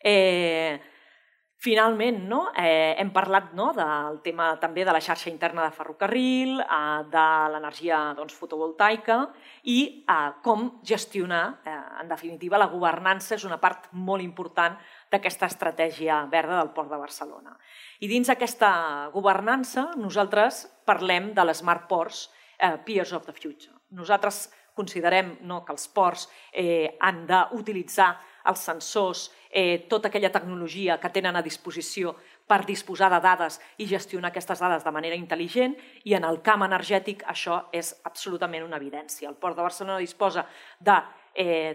[0.06, 0.78] Eh,
[1.58, 2.52] finalment, no?
[2.54, 7.24] eh, hem parlat no, del tema també de la xarxa interna de ferrocarril, eh, de
[7.54, 9.18] l'energia doncs, fotovoltaica
[9.74, 14.78] i eh, com gestionar, eh, en definitiva, la governança és una part molt important
[15.10, 17.58] d'aquesta estratègia verda del Port de Barcelona.
[18.06, 22.28] I dins d'aquesta governança nosaltres parlem de les Smart Ports,
[22.60, 23.74] eh, Peers of the Future.
[23.90, 28.12] Nosaltres considerem no, que els ports eh, han d'utilitzar
[28.50, 32.16] els sensors, eh, tota aquella tecnologia que tenen a disposició
[32.48, 36.66] per disposar de dades i gestionar aquestes dades de manera intel·ligent i en el camp
[36.68, 39.30] energètic això és absolutament una evidència.
[39.30, 40.46] El Port de Barcelona disposa
[40.80, 41.00] de
[41.34, 41.74] eh,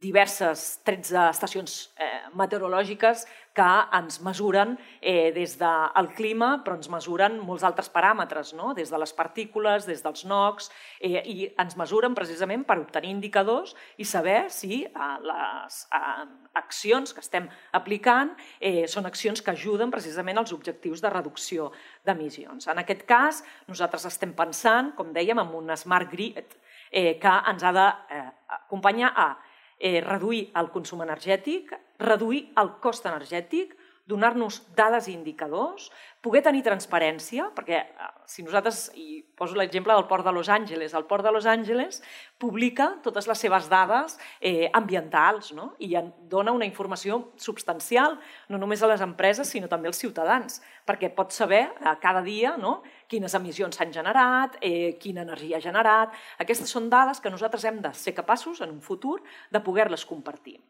[0.00, 3.26] diverses 13 estacions eh, meteorològiques
[3.60, 8.72] que ens mesuren eh, des del clima, però ens mesuren molts altres paràmetres, no?
[8.76, 10.70] des de les partícules, des dels NOx,
[11.00, 16.24] eh, i ens mesuren precisament per obtenir indicadors i saber si eh, les eh,
[16.60, 21.68] accions que estem aplicant eh, són accions que ajuden precisament als objectius de reducció
[22.06, 22.70] d'emissions.
[22.72, 26.56] En aquest cas, nosaltres estem pensant, com dèiem, en un smart grid
[26.90, 29.49] eh, que ens ha d'acompanyar eh, a
[29.80, 33.74] eh, reduir el consum energètic, reduir el cost energètic,
[34.10, 35.88] donar-nos dades i indicadors,
[36.20, 40.94] poder tenir transparència, perquè eh, si nosaltres, i poso l'exemple del port de Los Angeles,
[40.98, 42.02] el port de Los Angeles
[42.40, 45.70] publica totes les seves dades eh, ambientals no?
[45.78, 45.94] i
[46.28, 51.32] dona una informació substancial, no només a les empreses, sinó també als ciutadans, perquè pot
[51.32, 52.80] saber eh, cada dia no?
[53.10, 56.14] Quines emissions s'han generat, eh, quina energia ha generat.
[56.38, 59.18] Aquestes són dades que nosaltres hem de ser capaços, en un futur,
[59.50, 60.60] de poder-les compartir.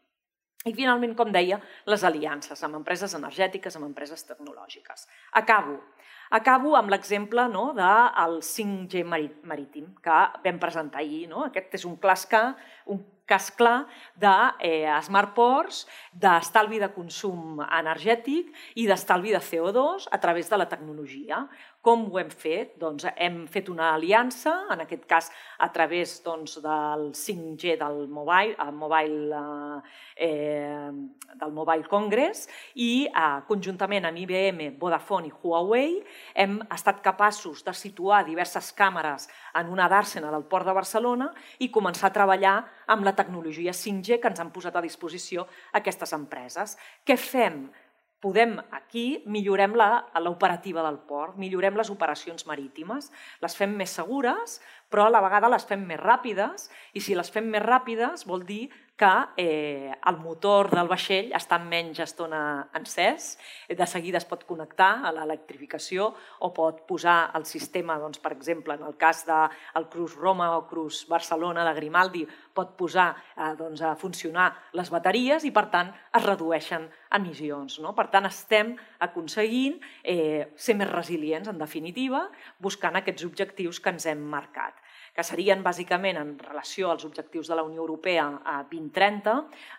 [0.65, 1.57] I finalment, com deia,
[1.89, 5.07] les aliances amb empreses energètiques, amb empreses tecnològiques.
[5.39, 5.79] Acabo.
[6.31, 11.25] Acabo amb l'exemple no, del 5G marítim que vam presentar ahir.
[11.27, 11.47] No?
[11.49, 12.27] Aquest és un cas,
[12.85, 13.01] un
[13.31, 13.87] cas clar
[14.19, 14.31] de
[14.67, 15.81] eh, smart ports,
[16.13, 21.45] d'estalvi de consum energètic i d'estalvi de CO2 a través de la tecnologia.
[21.81, 22.75] Com ho hem fet?
[22.77, 25.31] Doncs hem fet una aliança, en aquest cas
[25.65, 29.39] a través doncs, del 5G del Mobile, el mobile
[30.15, 30.91] eh,
[31.41, 32.45] del Mobile Congress
[32.77, 35.97] i eh, conjuntament amb IBM, Vodafone i Huawei
[36.37, 39.25] hem estat capaços de situar diverses càmeres
[39.57, 41.31] en una dàrsena del Port de Barcelona
[41.65, 42.59] i començar a treballar
[42.93, 45.49] amb la tecnologia 5G que ens han posat a disposició
[45.81, 46.77] aquestes empreses.
[47.01, 47.63] Què fem?
[48.21, 53.09] Podem aquí, millorem l'operativa del port, millorem les operacions marítimes,
[53.41, 54.59] les fem més segures,
[54.91, 58.45] però a la vegada les fem més ràpides i si les fem més ràpides vol
[58.45, 62.41] dir que eh, el motor del vaixell està menys estona
[62.77, 63.31] encès,
[63.67, 66.11] de seguida es pot connectar a l'electrificació
[66.45, 70.51] o pot posar el sistema, doncs, per exemple, en el cas del de Cruz Roma
[70.57, 75.67] o Cruz Barcelona de Grimaldi, pot posar eh, doncs, a funcionar les bateries i, per
[75.73, 76.85] tant, es redueixen
[77.17, 77.79] emissions.
[77.81, 77.95] No?
[77.97, 82.27] Per tant, estem aconseguint eh, ser més resilients, en definitiva,
[82.59, 84.77] buscant aquests objectius que ens hem marcat
[85.15, 89.35] que serien bàsicament en relació als objectius de la Unió Europea a 2030,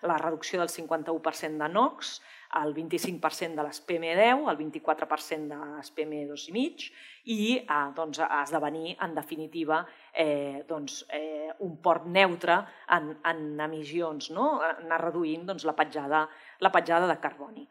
[0.08, 2.20] la reducció del 51% de NOx,
[2.60, 6.90] el 25% de les PM10, el 24% de les PM2,5
[7.32, 9.80] i eh, doncs, esdevenir, en definitiva,
[10.12, 12.58] eh, doncs, eh, un port neutre
[12.92, 14.58] en, en emissions, no?
[14.60, 16.26] anar reduint doncs, la, petjada,
[16.60, 17.64] la petjada de carboni.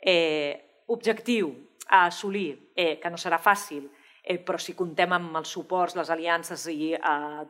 [0.00, 1.54] Eh, objectiu
[1.86, 3.86] a assolir, eh, que no serà fàcil,
[4.24, 7.44] eh, però si contem amb els suports, les aliances i eh,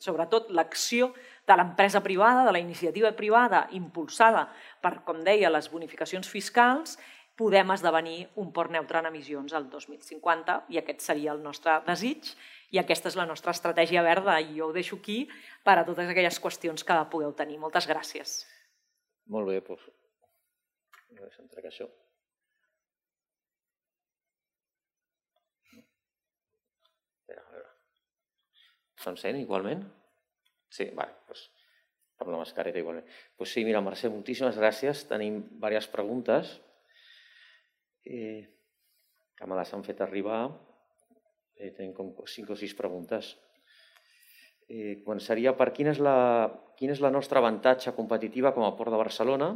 [0.00, 1.12] sobretot l'acció
[1.46, 4.48] de l'empresa privada, de la iniciativa privada impulsada
[4.80, 6.96] per, com deia, les bonificacions fiscals,
[7.38, 12.32] podem esdevenir un port neutre en emissions al 2050 i aquest seria el nostre desig
[12.74, 15.20] i aquesta és la nostra estratègia verda i jo ho deixo aquí
[15.64, 17.60] per a totes aquelles qüestions que pugueu tenir.
[17.62, 18.42] Moltes gràcies.
[19.30, 19.86] Molt bé, doncs,
[21.14, 21.86] no això.
[28.98, 29.86] Sent igualment?
[30.74, 31.48] Sí, vale, doncs
[32.18, 33.06] amb la mascareta igualment.
[33.36, 35.04] Pues sí, mira, Mercè, moltíssimes gràcies.
[35.10, 36.56] Tenim diverses preguntes.
[38.04, 38.42] Eh,
[39.38, 40.48] que me les han fet arribar.
[41.58, 43.36] Eh, tenim com cinc o sis preguntes.
[44.68, 46.16] Eh, començaria per quin és, la,
[46.76, 49.52] quin és la nostra avantatge competitiva com a Port de Barcelona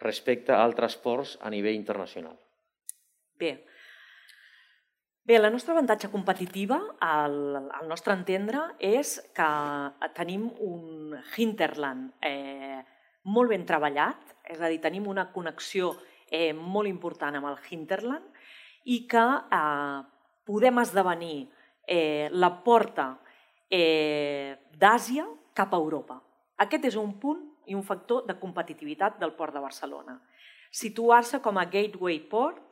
[0.00, 2.36] respecte a altres ports a nivell internacional.
[3.40, 3.64] Bé,
[5.22, 7.34] Bé, la nostra avantatge competitiva, al,
[7.76, 9.48] al nostre entendre, és que
[10.16, 12.80] tenim un hinterland eh,
[13.28, 15.92] molt ben treballat, és a dir, tenim una connexió
[16.32, 18.40] eh, molt important amb el hinterland
[18.88, 20.00] i que eh,
[20.48, 21.36] podem esdevenir
[21.84, 23.12] eh, la porta
[23.68, 26.16] eh, d'Àsia cap a Europa.
[26.64, 30.16] Aquest és un punt i un factor de competitivitat del port de Barcelona.
[30.72, 32.64] Situar-se com a gateway port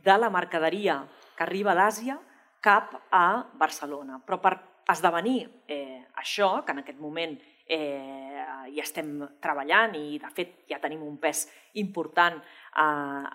[0.00, 1.02] de la mercaderia
[1.40, 2.18] que arriba d'Àsia
[2.60, 4.18] cap a Barcelona.
[4.20, 4.58] Però per
[4.92, 7.32] esdevenir eh, això, que en aquest moment
[7.64, 11.46] eh, hi estem treballant i de fet ja tenim un pes
[11.80, 12.84] important eh,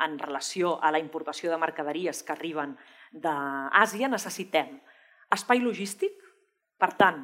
[0.06, 2.78] en relació a la importació de mercaderies que arriben
[3.10, 4.76] d'Àsia, necessitem
[5.34, 6.13] espai logístic,
[6.78, 7.24] per tant,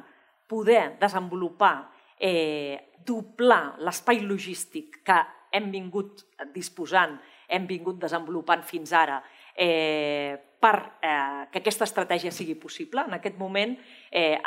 [0.50, 5.22] poder desenvolupar, eh, doblar l'espai logístic que
[5.54, 9.22] hem vingut disposant, hem vingut desenvolupant fins ara,
[9.54, 13.02] eh, per eh, que aquesta estratègia sigui possible.
[13.02, 13.74] En aquest moment
[14.10, 14.38] eh,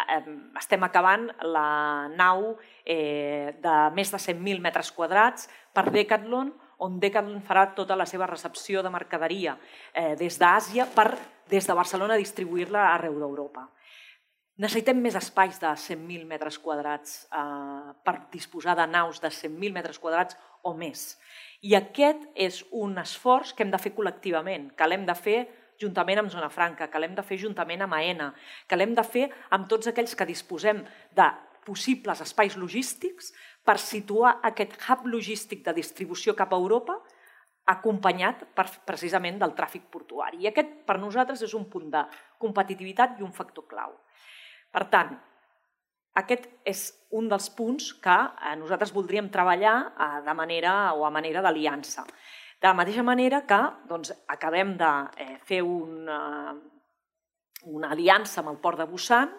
[0.56, 2.54] estem acabant la nau
[2.86, 6.54] eh, de més de 100.000 metres quadrats per Decathlon,
[6.86, 9.58] on Decathlon farà tota la seva recepció de mercaderia
[9.93, 11.10] eh, des d'Àsia per
[11.51, 13.67] des de Barcelona distribuir-la arreu d'Europa.
[14.56, 19.99] Necessitem més espais de 100.000 metres quadrats eh, per disposar de naus de 100.000 metres
[19.99, 21.17] quadrats o més.
[21.60, 25.39] I aquest és un esforç que hem de fer col·lectivament, que l'hem de fer
[25.81, 28.31] juntament amb Zona Franca, que l'hem de fer juntament amb AENA,
[28.67, 30.83] que l'hem de fer amb tots aquells que disposem
[31.15, 31.27] de
[31.65, 33.33] possibles espais logístics
[33.65, 36.99] per situar aquest hub logístic de distribució cap a Europa
[37.65, 40.43] acompanyat per, precisament del tràfic portuari.
[40.43, 42.03] I aquest per nosaltres és un punt de
[42.41, 43.95] competitivitat i un factor clau.
[44.69, 45.15] Per tant,
[46.21, 46.85] aquest és
[47.17, 52.05] un dels punts que eh, nosaltres voldríem treballar eh, de manera o a manera d'aliança.
[52.62, 54.91] De la mateixa manera que doncs, acabem de
[55.22, 56.54] eh, fer una,
[57.65, 59.34] una aliança amb el port de Busan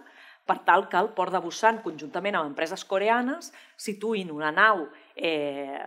[0.47, 3.51] per tal que el port de Busan, conjuntament amb empreses coreanes,
[3.83, 4.85] situïn una nau
[5.17, 5.81] eh,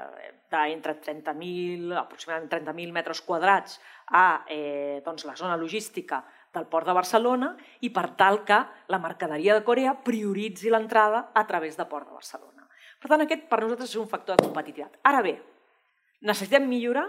[0.52, 3.78] d'entre 30.000, aproximadament 30.000 metres quadrats
[4.12, 7.54] a eh, doncs, la zona logística del Port de Barcelona
[7.86, 8.58] i per tal que
[8.92, 12.68] la mercaderia de Corea prioritzi l'entrada a través de Port de Barcelona.
[13.00, 15.00] Per tant, aquest per nosaltres és un factor de competitivitat.
[15.08, 15.38] Ara bé,
[16.20, 17.08] necessitem millorar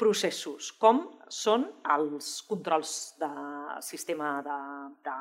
[0.00, 3.30] processos, com són els controls de
[3.84, 4.58] sistema de,
[5.06, 5.18] de,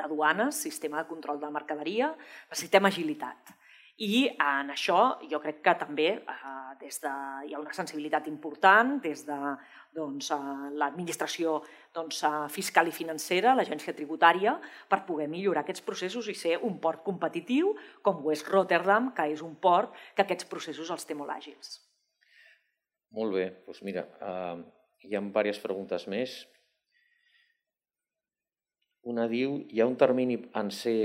[0.00, 2.12] de duanes, sistema de control de mercaderia,
[2.50, 3.56] necessitem agilitat.
[4.02, 7.12] I en això jo crec que també eh, des de,
[7.46, 9.36] hi ha una sensibilitat important des de
[9.94, 11.58] doncs, eh, l'administració
[11.94, 14.56] doncs, eh, fiscal i financera, l'agència tributària,
[14.88, 19.28] per poder millorar aquests processos i ser un port competitiu com ho és Rotterdam, que
[19.36, 21.91] és un port que aquests processos els té molt àgils.
[23.12, 24.62] Molt bé, doncs mira, eh,
[25.04, 26.38] hi ha diverses preguntes més.
[29.12, 30.96] Una diu, hi ha un termini en ser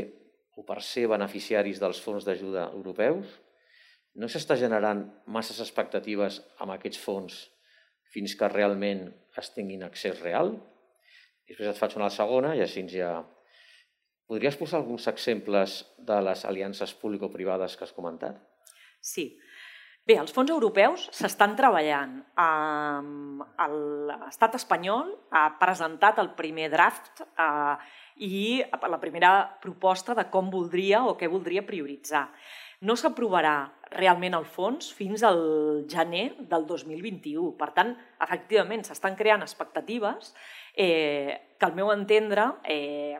[0.58, 3.30] o per ser beneficiaris dels fons d'ajuda europeus,
[4.17, 7.38] no s'està generant masses expectatives amb aquests fons
[8.13, 9.04] fins que realment
[9.38, 10.56] es tinguin accés real?
[11.48, 13.17] Després et faig una segona i així ja...
[14.28, 18.41] Podries posar alguns exemples de les aliances público-privades que has comentat?
[19.00, 19.30] Sí.
[20.08, 22.13] Bé, els fons europeus s'estan treballant.
[23.60, 27.76] L'estat espanyol ha presentat el primer draft eh,
[28.24, 32.24] i la primera proposta de com voldria o què voldria prioritzar.
[32.88, 33.58] No s'aprovarà
[33.98, 35.43] realment el fons fins al
[35.91, 37.52] gener del 2021.
[37.60, 37.91] Per tant,
[38.24, 40.32] efectivament, s'estan creant expectatives
[40.72, 43.20] eh, que, al meu entendre, eh,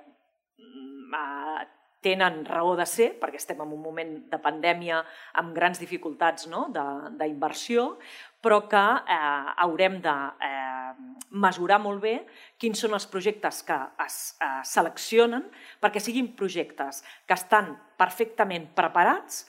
[2.02, 5.02] tenen raó de ser, perquè estem en un moment de pandèmia
[5.42, 6.68] amb grans dificultats no?
[6.70, 7.96] d'inversió,
[8.42, 8.84] però que
[9.16, 10.94] eh, haurem de eh,
[11.42, 12.16] mesurar molt bé
[12.62, 15.48] quins són els projectes que es eh, seleccionen
[15.82, 19.46] perquè siguin projectes que estan perfectament preparats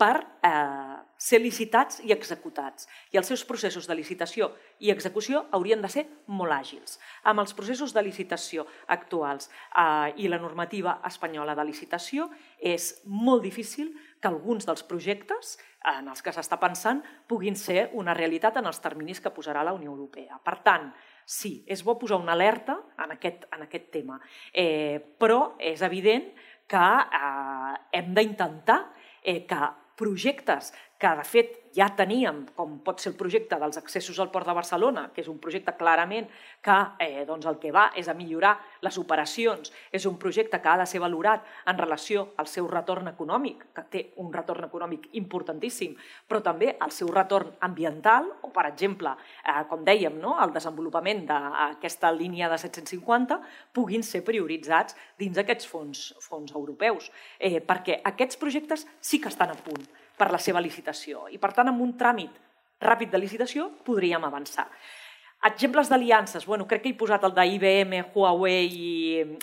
[0.00, 2.86] per eh, ser licitats i executats.
[3.12, 6.96] I els seus processos de licitació i execució haurien de ser molt àgils.
[7.28, 13.44] Amb els processos de licitació actuals eh, i la normativa espanyola de licitació és molt
[13.44, 15.58] difícil que alguns dels projectes
[15.92, 19.76] en els que s'està pensant puguin ser una realitat en els terminis que posarà la
[19.76, 20.40] Unió Europea.
[20.44, 20.88] Per tant,
[21.24, 24.16] sí, és bo posar una alerta en aquest, en aquest tema,
[24.52, 26.32] eh, però és evident
[26.70, 26.88] que
[27.20, 28.80] eh, hem d'intentar
[29.22, 29.60] eh, que
[30.00, 34.48] projectes que de fet ja teníem, com pot ser el projecte dels accessos al Port
[34.48, 36.26] de Barcelona, que és un projecte clarament
[36.64, 40.68] que eh, doncs el que va és a millorar les operacions, és un projecte que
[40.68, 45.08] ha de ser valorat en relació al seu retorn econòmic, que té un retorn econòmic
[45.22, 45.94] importantíssim,
[46.28, 51.24] però també el seu retorn ambiental, o per exemple, eh, com dèiem, no, el desenvolupament
[51.30, 53.40] d'aquesta línia de 750
[53.72, 59.54] puguin ser prioritzats dins aquests fons, fons europeus, eh, perquè aquests projectes sí que estan
[59.54, 59.86] a punt
[60.20, 61.26] per la seva licitació.
[61.32, 62.36] I, per tant, amb un tràmit
[62.84, 64.68] ràpid de licitació podríem avançar.
[65.48, 68.88] Exemples d'aliances, bueno, crec que he posat el d'IBM, Huawei i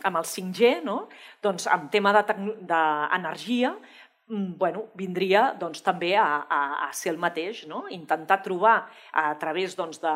[0.06, 0.98] amb el 5G, no?
[1.42, 7.18] doncs amb tema d'energia, de mm, bueno, vindria doncs, també a, a, a ser el
[7.18, 7.88] mateix, no?
[7.90, 8.78] intentar trobar
[9.10, 10.14] a través doncs, de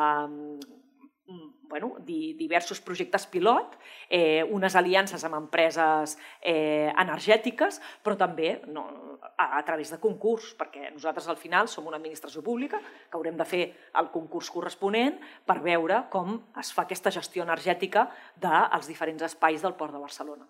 [1.71, 3.77] bueno, di, diversos projectes pilot,
[4.11, 8.85] eh, unes aliances amb empreses eh, energètiques, però també no,
[9.31, 13.39] a, a través de concurs, perquè nosaltres al final som una administració pública que haurem
[13.39, 13.63] de fer
[13.97, 15.17] el concurs corresponent
[15.47, 20.49] per veure com es fa aquesta gestió energètica dels diferents espais del Port de Barcelona.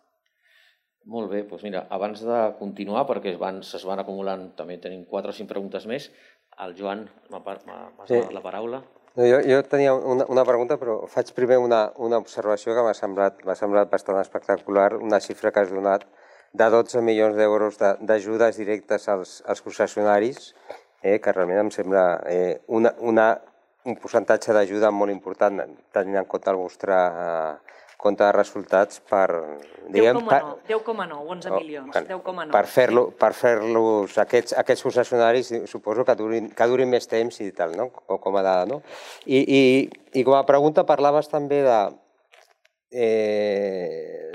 [1.11, 5.05] Molt bé, doncs mira, abans de continuar, perquè es van, es van acumulant, també tenim
[5.09, 6.11] quatre o cinc preguntes més,
[6.61, 7.41] el Joan m'ha
[8.05, 8.19] sí.
[8.34, 8.84] la paraula.
[9.16, 12.93] No, jo, jo tenia una, una pregunta, però faig primer una, una observació que m'ha
[12.95, 16.05] semblat, semblat bastant espectacular, una xifra que has donat
[16.55, 20.53] de 12 milions d'euros d'ajudes directes als, als concessionaris,
[21.03, 23.28] eh, que realment em sembla eh, una, una,
[23.84, 25.59] un percentatge d'ajuda molt important,
[25.91, 29.28] tenint en compte el vostre eh, compte de resultats per...
[29.91, 32.52] 10,9, 10,9, 11 milions, 10,9.
[32.54, 33.56] Per fer-los per fer
[34.24, 37.89] aquests, aquests concessionaris, suposo que durin, que durin més temps i tal, no?
[37.91, 38.80] Com, com a dada, no?
[39.26, 39.62] I, i,
[40.16, 41.82] I com a pregunta parlaves també de,
[42.91, 44.32] eh,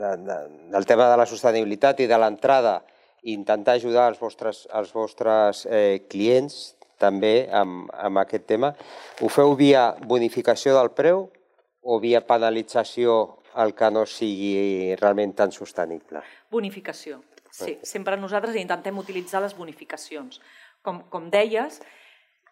[0.00, 0.38] de, de,
[0.72, 2.80] del tema de la sostenibilitat i de l'entrada
[3.24, 8.74] intentar ajudar els vostres, els vostres eh, clients també amb, amb aquest tema.
[9.20, 11.28] Ho feu via bonificació del preu
[11.84, 13.16] o via penalització
[13.62, 16.24] el que no sigui realment tan sostenible?
[16.50, 17.20] Bonificació,
[17.50, 17.76] sí.
[17.86, 20.40] Sempre nosaltres intentem utilitzar les bonificacions.
[20.84, 21.78] Com, com deies,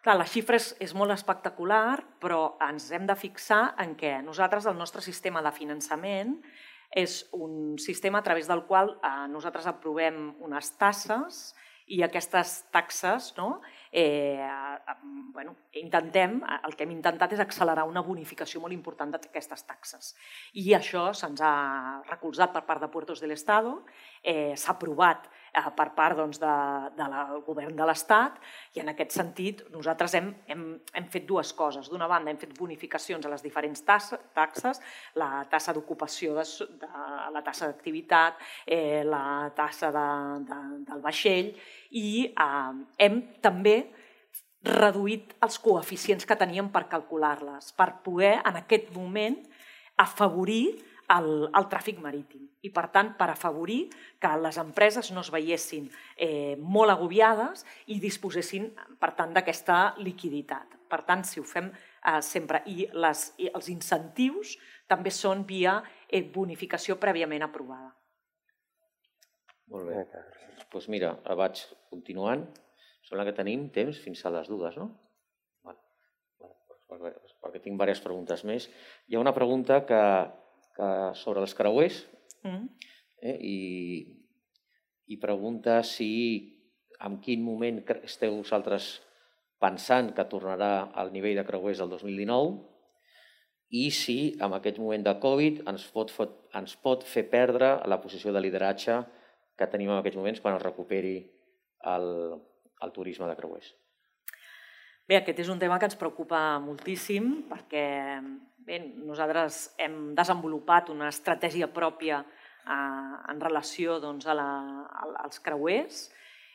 [0.04, 4.68] clar, la xifra és, és molt espectacular, però ens hem de fixar en què nosaltres,
[4.70, 6.36] el nostre sistema de finançament,
[6.92, 11.54] és un sistema a través del qual eh, nosaltres aprovem unes tasses
[11.88, 13.62] i aquestes taxes no,
[13.92, 14.48] eh,
[15.32, 20.14] bueno, intentem, el que hem intentat és accelerar una bonificació molt important d'aquestes taxes.
[20.56, 23.82] I això se'ns ha recolzat per part de Puertos del Estado,
[24.22, 26.52] eh, s'ha aprovat eh, per part doncs, de,
[26.96, 28.38] del govern de l'Estat
[28.76, 31.90] i en aquest sentit nosaltres hem, hem, hem fet dues coses.
[31.92, 34.82] D'una banda hem fet bonificacions a les diferents taxes,
[35.20, 36.92] la tassa d'ocupació, de, de,
[37.34, 40.06] la tassa d'activitat, eh, la tassa de,
[40.48, 41.52] de, del vaixell
[41.98, 42.72] i eh,
[43.04, 43.76] hem també
[44.62, 49.40] reduït els coeficients que teníem per calcular-les, per poder en aquest moment
[49.98, 53.86] afavorir el, el tràfic marítim i, per tant, per afavorir
[54.22, 60.78] que les empreses no es veiessin eh, molt agobiades i disposessin, per tant, d'aquesta liquiditat.
[60.92, 62.62] Per tant, si ho fem eh, sempre.
[62.70, 64.56] I, les, I els incentius
[64.88, 67.90] també són via eh, bonificació prèviament aprovada.
[69.72, 70.04] Molt bé.
[70.72, 72.44] Doncs mira, vaig continuant.
[73.08, 74.92] Sembla que tenim temps fins a les dues, no?
[76.92, 78.68] Perquè, perquè tinc diverses preguntes més.
[79.08, 80.00] Hi ha una pregunta que,
[80.76, 82.02] que sobre els creuers
[82.44, 82.66] mm.
[83.22, 83.58] eh, i,
[85.12, 86.10] i pregunta si
[87.02, 88.94] en quin moment esteu vosaltres
[89.62, 92.72] pensant que tornarà al nivell de creuers del 2019
[93.72, 96.12] i si en aquest moment de Covid ens pot,
[96.58, 98.98] ens pot fer perdre la posició de lideratge
[99.58, 101.16] que tenim en aquests moments quan es recuperi
[101.92, 102.08] el,
[102.84, 103.70] el turisme de creuers.
[105.12, 107.82] Bé, aquest és un tema que ens preocupa moltíssim perquè
[108.64, 112.72] bé, nosaltres hem desenvolupat una estratègia pròpia eh,
[113.28, 114.46] en relació doncs, a la,
[114.88, 116.00] a, als creuers.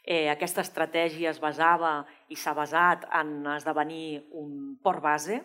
[0.01, 1.99] Eh, aquesta estratègia es basava
[2.34, 5.38] i s'ha basat en esdevenir un port base.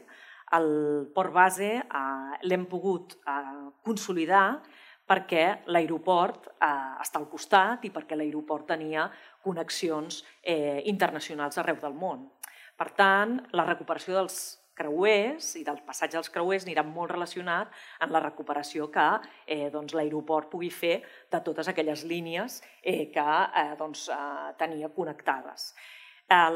[0.57, 0.73] El
[1.13, 4.47] port base eh, l'hem pogut eh, consolidar
[5.05, 6.69] perquè l'aeroport eh,
[7.05, 9.11] està al costat i perquè l'aeroport tenia
[9.45, 12.31] connexions eh, internacionals arreu del món.
[12.83, 14.37] Per tant, la recuperació dels
[14.74, 17.70] creuers i del passatge dels creuers anirà molt relacionat
[18.03, 19.05] en la recuperació que
[19.47, 20.97] eh, doncs, l'aeroport pugui fer
[21.30, 23.26] de totes aquelles línies eh, que
[23.62, 25.68] eh, doncs, eh, tenia connectades.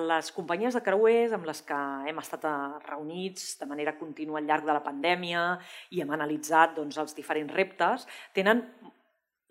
[0.09, 1.79] Les companyies de creuers amb les que
[2.11, 2.57] hem estat eh,
[2.89, 5.47] reunits de manera contínua al llarg de la pandèmia
[5.95, 8.67] i hem analitzat doncs, els diferents reptes tenen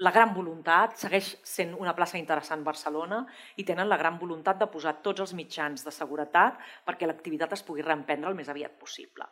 [0.03, 3.21] la gran voluntat, segueix sent una plaça interessant Barcelona
[3.55, 7.63] i tenen la gran voluntat de posar tots els mitjans de seguretat perquè l'activitat es
[7.63, 9.23] pugui reemprendre el més aviat possible.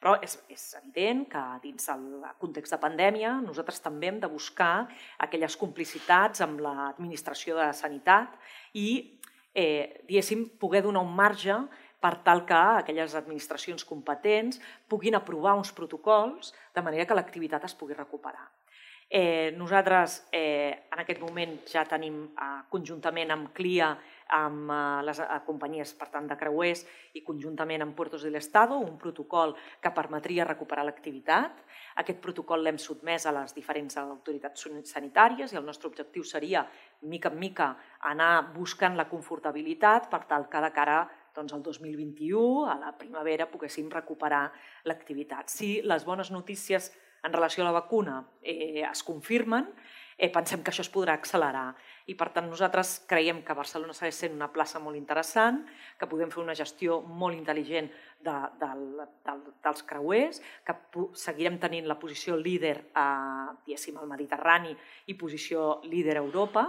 [0.00, 4.86] Però és, és evident que dins el context de pandèmia nosaltres també hem de buscar
[5.20, 8.40] aquelles complicitats amb l'administració de sanitat
[8.72, 9.20] i,
[9.52, 11.60] eh, diguéssim, poder donar un marge
[12.00, 17.76] per tal que aquelles administracions competents puguin aprovar uns protocols de manera que l'activitat es
[17.76, 18.46] pugui recuperar.
[19.08, 23.92] Eh, nosaltres eh, en aquest moment ja tenim eh, conjuntament amb CLIA,
[24.34, 26.82] amb eh, les eh, companyies per tant de creuers
[27.14, 31.62] i conjuntament amb Puertos del Estado un protocol que permetria recuperar l'activitat.
[32.02, 36.66] Aquest protocol l'hem sotmès a les diferents autoritats sanitàries i el nostre objectiu seria,
[37.06, 37.70] mica en mica,
[38.10, 40.98] anar buscant la confortabilitat per tal que de cara
[41.36, 44.48] doncs, el 2021, a la primavera, poguéssim recuperar
[44.88, 45.52] l'activitat.
[45.52, 46.90] Si les bones notícies
[47.22, 49.68] en relació a la vacuna eh, es confirmen,
[50.16, 51.74] eh, pensem que això es podrà accelerar.
[52.08, 55.62] I per tant nosaltres creiem que Barcelona segueix sent una plaça molt interessant,
[55.98, 57.90] que podem fer una gestió molt intel·ligent
[58.24, 58.70] de, de,
[59.26, 60.76] de, dels creuers, que
[61.18, 63.08] seguirem tenint la posició líder a,
[63.52, 66.68] al Mediterrani i posició líder a Europa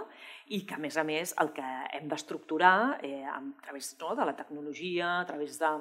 [0.51, 4.25] i que a més a més el que hem d'estructurar eh, a través no, de
[4.25, 5.71] la tecnologia, a través de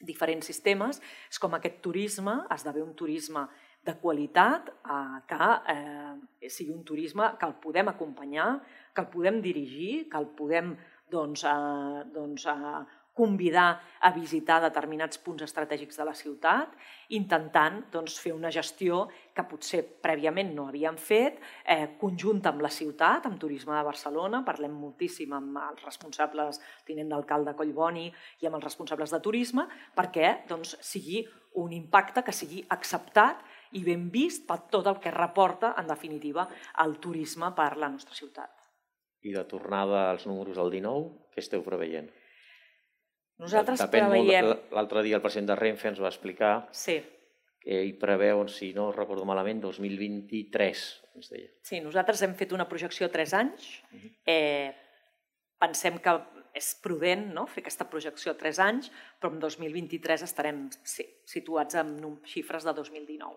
[0.00, 3.44] diferents sistemes, és com aquest turisme esdevé un turisme
[3.86, 8.52] de qualitat eh, que eh, sigui un turisme que el podem acompanyar,
[8.94, 10.74] que el podem dirigir, que el podem
[11.10, 12.82] doncs, eh, doncs, eh,
[13.20, 16.72] convidar a visitar determinats punts estratègics de la ciutat,
[17.16, 19.02] intentant doncs, fer una gestió
[19.36, 24.44] que potser prèviament no havíem fet, eh, conjunta amb la ciutat, amb Turisme de Barcelona,
[24.46, 28.06] parlem moltíssim amb els responsables, tinent d'alcalde Collboni
[28.40, 29.66] i amb els responsables de turisme,
[29.96, 31.26] perquè doncs, sigui
[31.60, 33.42] un impacte que sigui acceptat
[33.76, 36.46] i ben vist per tot el que reporta, en definitiva,
[36.84, 38.50] el turisme per la nostra ciutat.
[39.22, 42.08] I de tornada als números del 19, què esteu preveient?
[43.40, 44.50] Nosaltres Depèn preveiem...
[44.76, 46.98] L'altre dia el president de Renfe ens va explicar sí.
[47.60, 50.84] que ell preveu, si no recordo malament, 2023,
[51.16, 51.48] ens deia.
[51.64, 53.70] Sí, nosaltres hem fet una projecció a 3 anys.
[53.92, 54.12] Uh -huh.
[54.26, 54.74] eh,
[55.60, 56.16] pensem que
[56.56, 57.46] és prudent no?
[57.50, 58.90] fer aquesta projecció a 3 anys,
[59.20, 61.96] però en 2023 estarem sí, situats en
[62.26, 63.36] xifres de 2019.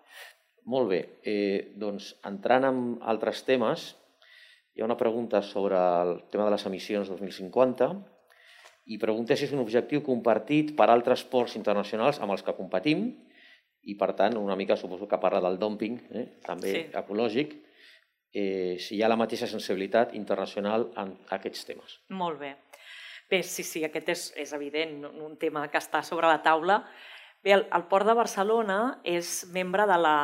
[0.74, 1.02] Molt bé.
[1.28, 3.92] Eh, doncs, entrant en altres temes,
[4.74, 7.92] hi ha una pregunta sobre el tema de les emissions 2050
[8.92, 13.06] i pregunta si és un objectiu compartit per altres ports internacionals amb els que competim
[13.84, 16.26] i, per tant, una mica suposo que parla del dumping, eh?
[16.44, 16.84] també sí.
[16.96, 17.56] ecològic,
[18.34, 22.00] eh, si hi ha la mateixa sensibilitat internacional en aquests temes.
[22.10, 22.56] Molt bé.
[23.30, 26.82] Bé, sí, sí, aquest és, és evident, un tema que està sobre la taula.
[27.44, 30.18] Bé, el, el Port de Barcelona és membre de la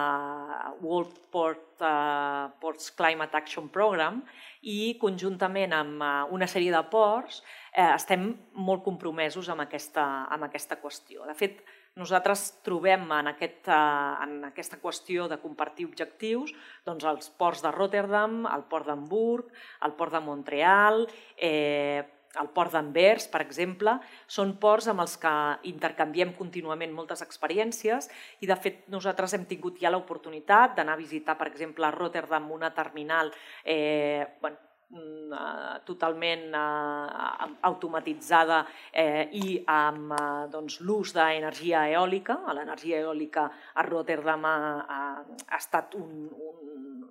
[0.80, 4.22] World Port, uh, Ports Climate Action Program
[4.64, 7.42] i conjuntament amb uh, una sèrie de ports
[7.74, 11.26] eh, estem molt compromesos amb aquesta, amb aquesta qüestió.
[11.28, 11.60] De fet,
[12.00, 16.54] nosaltres trobem en, aquest, uh, en aquesta qüestió de compartir objectius
[16.88, 19.52] doncs els ports de Rotterdam, el port d'Hamburg,
[19.84, 21.04] el port de Montreal,
[21.36, 22.06] eh,
[22.38, 23.96] el port d'Anvers, per exemple,
[24.30, 25.34] són ports amb els que
[25.72, 28.10] intercanviem contínuament moltes experiències
[28.40, 32.52] i, de fet, nosaltres hem tingut ja l'oportunitat d'anar a visitar, per exemple, a Rotterdam
[32.54, 33.32] una terminal
[33.64, 34.62] eh, bueno,
[34.94, 38.62] mm, eh, totalment eh, automatitzada
[38.94, 40.24] eh, i amb eh,
[40.54, 42.38] doncs, l'ús d'energia eòlica.
[42.54, 46.60] L'energia eòlica a Rotterdam ha, ha, estat un, un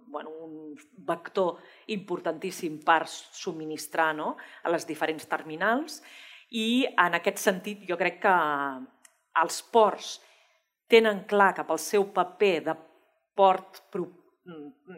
[0.08, 1.58] bueno, un vector
[1.94, 4.34] importantíssim per subministrar no?
[4.64, 6.00] a les diferents terminals
[6.54, 8.34] i en aquest sentit jo crec que
[9.42, 10.18] els ports
[10.88, 12.74] tenen clar que pel seu paper de
[13.36, 13.82] port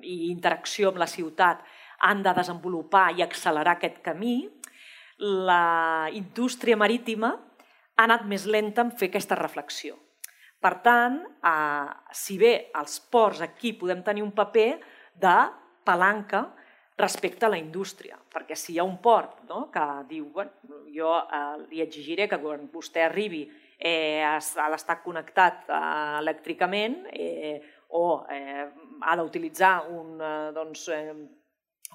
[0.02, 1.64] i interacció amb la ciutat
[2.06, 4.44] han de desenvolupar i accelerar aquest camí,
[5.18, 9.98] la indústria marítima ha anat més lenta en fer aquesta reflexió.
[10.60, 14.80] Per tant, eh, si bé els ports aquí podem tenir un paper,
[15.20, 15.36] de
[15.84, 16.46] palanca
[17.00, 21.16] respecte a la indústria, perquè si hi ha un port no, que diu bueno, jo
[21.20, 23.44] eh, li exigiré que quan vostè arribi
[23.78, 25.82] eh, ha d'estar connectat eh,
[26.20, 27.58] elèctricament eh,
[27.96, 28.66] o eh,
[29.00, 31.14] ha d'utilitzar un eh, doncs, eh,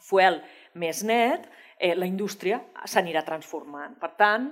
[0.03, 0.41] fuel
[0.81, 1.47] més net,
[1.77, 3.95] eh, la indústria s'anirà transformant.
[3.99, 4.49] Per tant,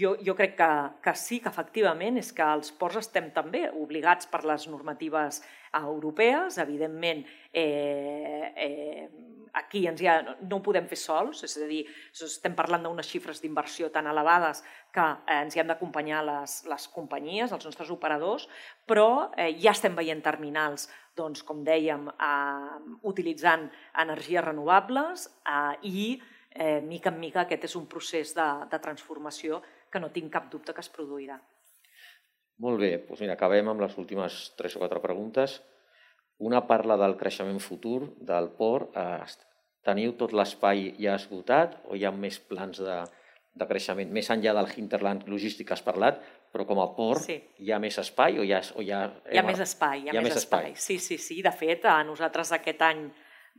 [0.00, 0.70] jo, jo crec que,
[1.04, 5.42] que sí, que efectivament és que els ports estem també obligats per les normatives
[5.74, 9.08] europees, evidentment eh, eh,
[9.54, 13.40] aquí ens ha, no ho podem fer sols, és a dir, estem parlant d'unes xifres
[13.42, 14.64] d'inversió tan elevades
[14.94, 18.48] que eh, ens hi han d'acompanyar les, les companyies, els nostres operadors,
[18.86, 23.68] però eh, ja estem veient terminals doncs, com dèiem, eh, utilitzant
[24.02, 26.06] energies renovables eh, i,
[26.50, 29.62] eh, mica en mica, aquest és un procés de, de transformació
[29.94, 31.38] que no tinc cap dubte que es produirà.
[32.62, 35.58] Molt bé, doncs mira, acabem amb les últimes tres o quatre preguntes.
[36.42, 38.94] Una parla del creixement futur del port.
[38.98, 39.50] Eh,
[39.86, 43.02] teniu tot l'espai ja esgotat o hi ha més plans de,
[43.54, 44.10] de creixement?
[44.14, 46.22] Més enllà del hinterland logístic que has parlat,
[46.54, 47.36] però com a port sí.
[47.58, 48.62] hi ha més espai o hi ha...
[48.78, 50.72] O hi ha, hi ha més espai, hi ha, hi ha més, més espai.
[50.72, 50.86] espai.
[50.86, 51.42] Sí, sí, sí.
[51.44, 53.06] De fet, a nosaltres aquest any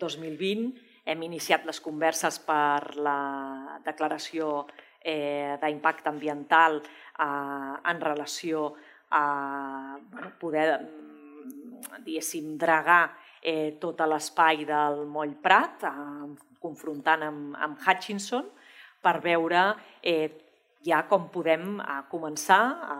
[0.01, 0.71] 2020
[1.11, 3.19] hem iniciat les converses per la
[3.85, 4.65] declaració
[5.05, 8.73] eh, d'impacte ambiental eh, en relació
[9.13, 10.79] a bueno, poder
[12.01, 18.49] diguéssim, dragar eh, tot l'espai del Moll Prat, eh, confrontant amb, amb Hutchinson,
[19.05, 19.67] per veure
[20.01, 20.31] eh,
[20.85, 22.97] ja com podem eh, començar a,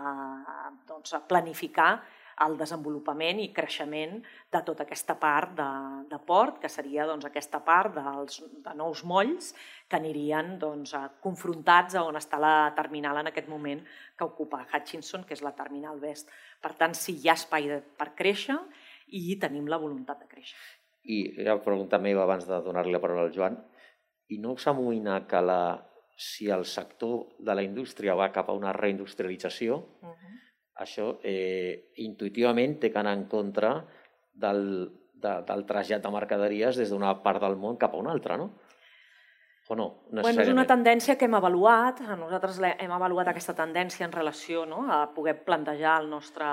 [0.86, 1.96] doncs, a planificar
[2.44, 4.18] el desenvolupament i creixement
[4.52, 5.68] de tota aquesta part de,
[6.10, 9.54] de port, que seria doncs, aquesta part dels, de nous molls
[9.88, 10.92] que anirien doncs,
[11.24, 13.80] confrontats a on està la terminal en aquest moment
[14.18, 16.28] que ocupa Hutchinson, que és la terminal vest.
[16.60, 18.58] Per tant, sí, hi ha espai de, per créixer
[19.16, 20.60] i tenim la voluntat de créixer.
[21.06, 23.56] I ja pregunta meva abans de donar-li la paraula al Joan,
[24.28, 25.60] i no us amoïna que la,
[26.16, 30.34] si el sector de la indústria va cap a una reindustrialització, uh -huh.
[30.82, 33.72] Això eh, intuïtivament té que anar en contra
[34.36, 34.62] del,
[35.14, 38.52] de, del trasllat de mercaderies des d'una part del món cap a una altra, no?
[39.68, 39.86] O no?
[40.12, 41.98] Bueno, és una tendència que hem avaluat.
[42.20, 46.46] Nosaltres hem avaluat aquesta tendència en relació no, a poder plantejar el nostre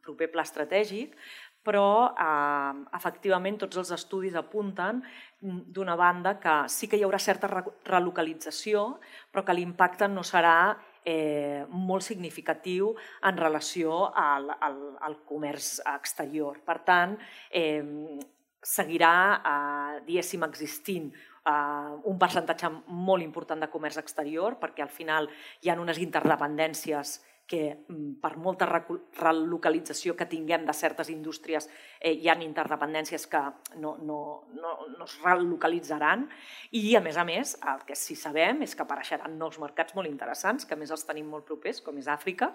[0.00, 1.12] proper pla estratègic,
[1.60, 7.20] però eh, efectivament tots els estudis apunten mm, d'una banda que sí que hi haurà
[7.20, 8.86] certa relocalització,
[9.28, 10.56] però que l'impacte no serà
[11.04, 12.94] eh, molt significatiu
[13.26, 16.60] en relació al, al, al comerç exterior.
[16.66, 17.16] Per tant,
[17.50, 18.18] eh,
[18.60, 21.10] seguirà, eh, diguéssim, existint
[21.46, 25.28] eh, un percentatge molt important de comerç exterior, perquè al final
[25.62, 27.18] hi ha unes interdependències
[27.50, 31.66] que mm, per molta relocalització que tinguem de certes indústries
[31.98, 33.40] eh, hi ha interdependències que
[33.82, 34.20] no, no,
[34.54, 36.28] no, no es relocalitzaran
[36.70, 40.06] i, a més a més, el que sí sabem és que apareixeran nous mercats molt
[40.06, 42.52] interessants, que més els tenim molt propers, com és Àfrica,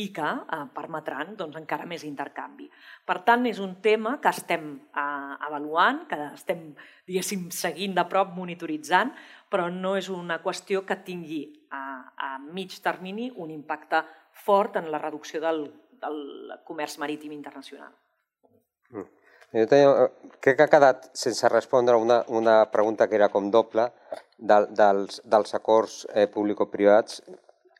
[0.00, 2.70] i que eh, permetran doncs, encara més intercanvi.
[3.04, 6.70] Per tant, és un tema que estem eh, avaluant, que estem
[7.08, 9.14] diguéssim, seguint de prop, monitoritzant,
[9.48, 11.40] però no és una qüestió que tingui
[11.72, 11.82] a,
[12.16, 14.02] a mig termini un impacte
[14.44, 15.64] fort en la reducció del,
[16.02, 16.20] del
[16.64, 17.92] comerç marítim internacional.
[18.90, 19.08] Mm.
[19.56, 20.08] Jo tenia,
[20.44, 23.86] crec que ha quedat sense respondre una, una pregunta que era com doble
[24.36, 27.22] de, dels, dels acords eh, público-privats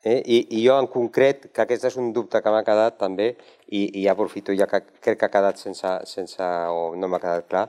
[0.03, 0.17] eh?
[0.25, 3.29] I, i jo en concret, que aquest és un dubte que m'ha quedat també
[3.67, 7.49] i, i aprofito ja que crec que ha quedat sense, sense o no m'ha quedat
[7.51, 7.67] clar,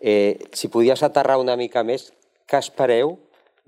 [0.00, 2.10] eh, si podies aterrar una mica més,
[2.48, 3.16] què espereu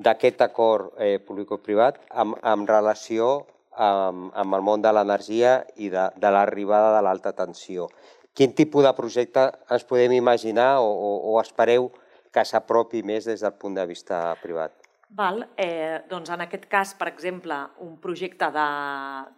[0.00, 3.46] d'aquest acord eh, público-privat amb, amb relació
[3.76, 7.88] amb, amb el món de l'energia i de, de l'arribada de l'alta tensió.
[8.34, 11.90] Quin tipus de projecte ens podem imaginar o, o, o espereu
[12.30, 14.74] que s'apropi més des del punt de vista privat?
[15.10, 18.66] Val, eh, doncs en aquest cas, per exemple, un projecte de,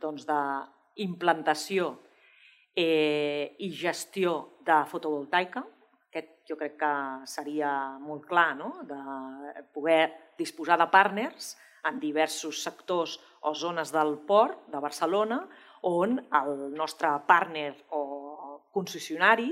[0.03, 1.95] doncs d'implantació
[2.77, 5.65] eh, i gestió de fotovoltaica,
[6.13, 6.93] aquest jo crec que
[7.25, 7.73] seria
[8.05, 8.75] molt clar, no?
[8.85, 11.55] de poder disposar de partners
[11.89, 15.43] en diversos sectors o zones del port de Barcelona
[15.89, 19.51] on el nostre partner o concessionari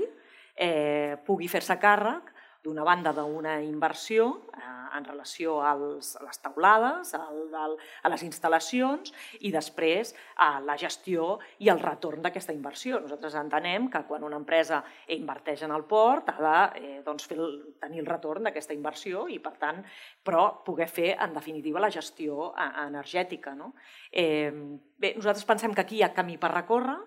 [0.55, 2.31] eh, pugui fer-se càrrec
[2.63, 8.23] d'una banda d'una inversió eh, en relació als, a les taulades, al, al, a les
[8.27, 10.13] instal·lacions i després
[10.43, 12.99] a la gestió i el retorn d'aquesta inversió.
[13.01, 14.81] Nosaltres entenem que quan una empresa
[15.15, 19.27] inverteix en el port ha de eh, doncs, fer el, tenir el retorn d'aquesta inversió
[19.31, 19.83] i, per tant,
[20.23, 23.55] però poder fer, en definitiva, la gestió eh, energètica.
[23.57, 23.73] No?
[24.11, 24.51] Eh,
[24.97, 26.99] bé, nosaltres pensem que aquí hi ha camí per recórrer,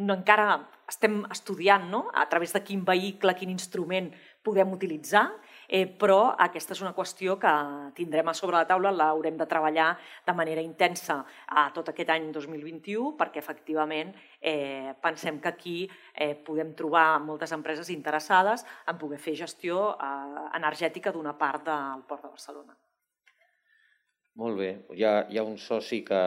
[0.00, 0.54] no, encara
[0.88, 2.06] estem estudiant no?
[2.14, 4.10] a través de quin vehicle, quin instrument
[4.46, 5.28] podem utilitzar
[5.70, 7.52] eh, però aquesta és una qüestió que
[7.94, 9.92] tindrem a sobre la taula, l'haurem de treballar
[10.26, 14.10] de manera intensa a tot aquest any 2021 perquè efectivament
[14.40, 20.46] eh, pensem que aquí eh, podem trobar moltes empreses interessades en poder fer gestió eh,
[20.58, 22.76] energètica d'una part del Port de Barcelona.
[24.40, 24.70] Molt bé.
[24.96, 26.20] Hi ha, hi ha un soci que,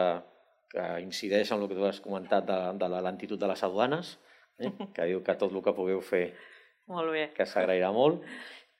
[0.72, 4.16] que incideix en el que tu has comentat de, de la lentitud de les aduanes,
[4.58, 4.72] eh?
[4.96, 6.26] que diu que tot el que pugueu fer
[6.90, 7.28] molt bé.
[7.36, 8.24] que s'agrairà molt.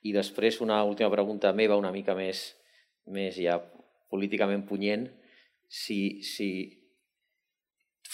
[0.05, 2.51] I després una última pregunta meva, una mica més,
[3.09, 3.57] més ja
[4.13, 5.09] políticament punyent.
[5.69, 6.49] Si, si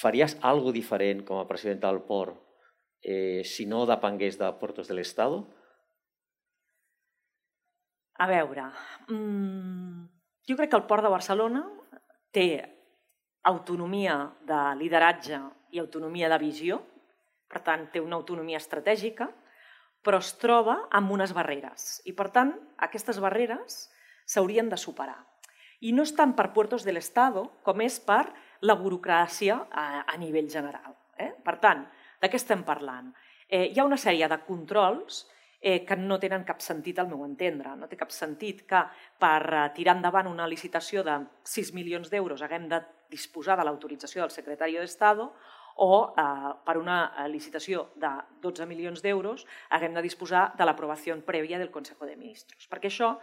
[0.00, 2.38] faries algo diferent com a president del port
[3.02, 5.48] eh, si no depengués de Puertos del Estado?
[8.20, 8.66] A veure,
[9.08, 10.04] mmm,
[10.48, 11.62] jo crec que el Port de Barcelona
[12.30, 12.60] té
[13.48, 15.40] autonomia de lideratge
[15.72, 16.82] i autonomia de visió,
[17.48, 19.30] per tant, té una autonomia estratègica,
[20.04, 22.00] però es troba amb unes barreres.
[22.08, 23.82] I, per tant, aquestes barreres
[24.26, 25.18] s'haurien de superar.
[25.80, 28.24] I no és tant per Puertos del Estado com és per
[28.68, 30.96] la burocràcia a, a nivell general.
[31.16, 31.32] Eh?
[31.44, 31.86] Per tant,
[32.20, 33.12] de què estem parlant?
[33.48, 35.24] Eh, hi ha una sèrie de controls
[35.60, 37.72] eh, que no tenen cap sentit al meu entendre.
[37.76, 38.82] No té cap sentit que
[39.20, 42.80] per eh, tirar endavant una licitació de 6 milions d'euros haguem de
[43.10, 45.32] disposar de l'autorització del secretari d'Estado
[45.80, 48.12] o eh, per una eh, licitació de
[48.44, 52.68] 12 milions d'euros haguem de disposar de l'aprovació prèvia del Consejo de Ministros.
[52.68, 53.14] Perquè això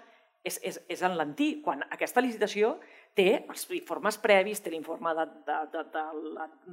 [0.48, 2.78] és, és, és en l'antic, quan aquesta licitació
[3.18, 6.04] té els informes previs, té l'informe de, de, de, de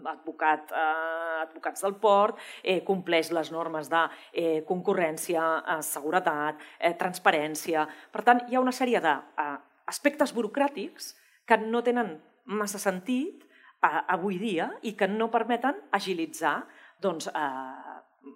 [0.04, 6.94] l'advocat, eh, advocats del port, eh, compleix les normes de eh, concurrència, eh, seguretat, eh,
[7.00, 7.86] transparència.
[8.12, 11.14] Per tant, hi ha una sèrie d'aspectes eh, burocràtics
[11.48, 13.44] que no tenen massa sentit
[13.84, 16.56] avui dia i que no permeten agilitzar
[17.00, 18.30] doncs, eh,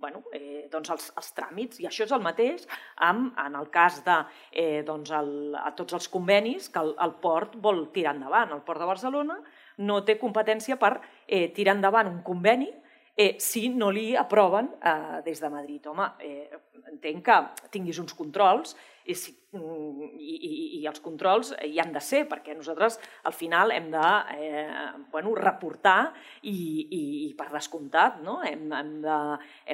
[0.00, 1.80] bueno, eh, doncs els, els tràmits.
[1.80, 2.66] I això és el mateix
[3.06, 4.18] amb, en el cas de
[4.52, 8.52] eh, doncs el, a tots els convenis que el, el port vol tirar endavant.
[8.56, 9.40] El port de Barcelona
[9.86, 10.96] no té competència per
[11.26, 12.70] eh, tirar endavant un conveni
[13.16, 15.86] eh, si no li aproven eh, des de Madrid.
[15.90, 16.48] Home, eh,
[16.90, 20.50] entenc que tinguis uns controls i, si, mm, i, i,
[20.80, 22.98] i els controls hi han de ser, perquè nosaltres
[23.28, 28.40] al final hem de eh, bueno, reportar i, i, i per descomptat no?
[28.46, 29.20] hem, hem de,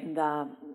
[0.00, 0.28] hem de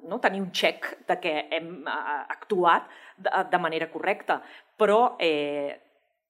[0.10, 0.20] no?
[0.24, 4.42] tenir un xec de que hem eh, actuat de, de manera correcta.
[4.78, 5.78] Però eh,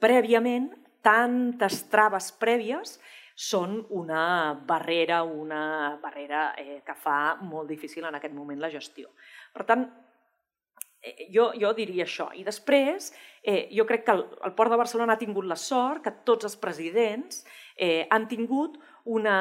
[0.01, 0.71] prèviament,
[1.01, 2.99] tantes traves prèvies
[3.41, 4.23] són una
[4.67, 5.63] barrera, una
[6.03, 9.09] barrera eh, que fa molt difícil en aquest moment la gestió.
[9.55, 9.87] Per tant,
[11.01, 12.27] Eh, jo, jo diria això.
[12.37, 13.09] I després,
[13.41, 16.45] eh, jo crec que el, el Port de Barcelona ha tingut la sort que tots
[16.45, 17.41] els presidents
[17.75, 18.77] eh, han tingut
[19.09, 19.37] una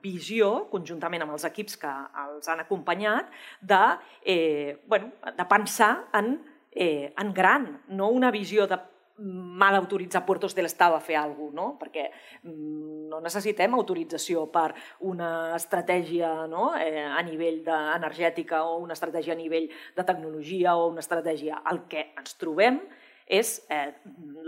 [0.00, 1.90] visió, conjuntament amb els equips que
[2.22, 3.28] els han acompanyat,
[3.60, 3.82] de,
[4.24, 6.38] eh, bueno, de pensar en,
[6.72, 8.80] eh, en gran, no una visió de
[9.18, 11.66] mal autoritzar Puertos de l'Estado a fer alguna cosa, no?
[11.78, 12.08] perquè
[12.42, 14.72] mm, no necessitem autorització per
[15.06, 16.72] una estratègia no?
[16.74, 21.62] eh, a nivell energètica o una estratègia a nivell de tecnologia o una estratègia.
[21.70, 22.80] El que ens trobem
[23.24, 23.94] és eh,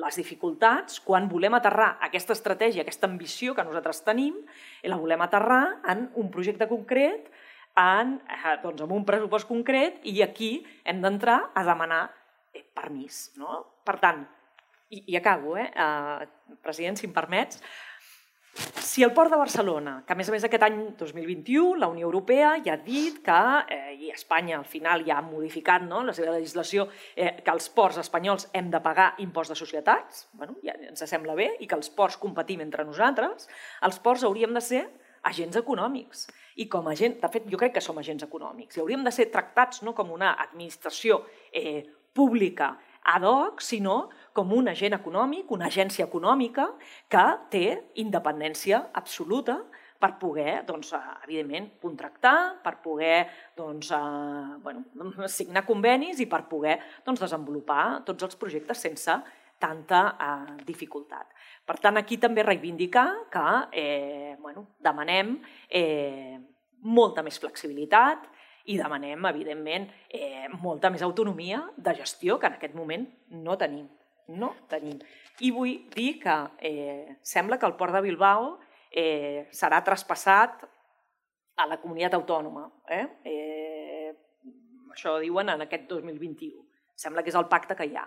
[0.02, 4.36] les dificultats quan volem aterrar aquesta estratègia, aquesta ambició que nosaltres tenim,
[4.82, 7.30] i la volem aterrar en un projecte concret,
[7.76, 12.06] en, eh, doncs, en un pressupost concret, i aquí hem d'entrar a demanar
[12.52, 13.30] eh, permís.
[13.40, 13.62] No?
[13.86, 14.26] Per tant,
[14.90, 15.70] i, i acabo, eh?
[15.74, 17.60] Uh, president, si em permets,
[18.80, 22.06] si el Port de Barcelona, que a més a més aquest any 2021 la Unió
[22.08, 23.40] Europea ja ha dit que,
[23.74, 27.68] eh, i Espanya al final ja ha modificat no, la seva legislació, eh, que els
[27.68, 31.76] ports espanyols hem de pagar impost de societats, bueno, ja ens sembla bé, i que
[31.76, 33.50] els ports competim entre nosaltres,
[33.82, 34.86] els ports hauríem de ser
[35.28, 36.26] agents econòmics.
[36.56, 39.12] I com a agent, de fet, jo crec que som agents econòmics, i hauríem de
[39.12, 41.82] ser tractats no com una administració eh,
[42.16, 46.68] pública ad hoc, sinó com un agent econòmic, una agència econòmica
[47.12, 47.64] que té
[48.02, 49.62] independència absoluta
[49.96, 53.24] per poder, doncs, eh, evidentment, contractar, per poder
[53.56, 54.84] doncs, eh, bueno,
[55.38, 59.16] signar convenis i per poder doncs, desenvolupar tots els projectes sense
[59.58, 61.32] tanta eh, dificultat.
[61.66, 65.38] Per tant, aquí també reivindicar que eh, bueno, demanem
[65.70, 66.36] eh,
[66.84, 68.28] molta més flexibilitat,
[68.66, 73.86] i demanem, evidentment, eh, molta més autonomia de gestió que en aquest moment no tenim.
[74.34, 74.98] No tenim.
[75.44, 78.56] I vull dir que eh, sembla que el port de Bilbao
[78.90, 80.64] eh, serà traspassat
[81.56, 82.66] a la comunitat autònoma.
[82.90, 83.04] Eh?
[83.24, 84.14] Eh,
[84.92, 86.64] això diuen en aquest 2021.
[86.96, 88.06] Sembla que és el pacte que hi ha.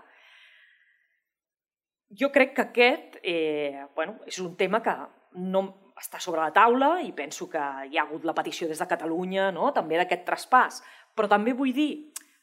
[2.20, 4.96] Jo crec que aquest eh, bueno, és un tema que
[5.38, 5.62] no,
[6.00, 9.52] està sobre la taula i penso que hi ha hagut la petició des de Catalunya
[9.54, 9.70] no?
[9.76, 10.82] també d'aquest traspàs.
[11.14, 11.92] Però també vull dir,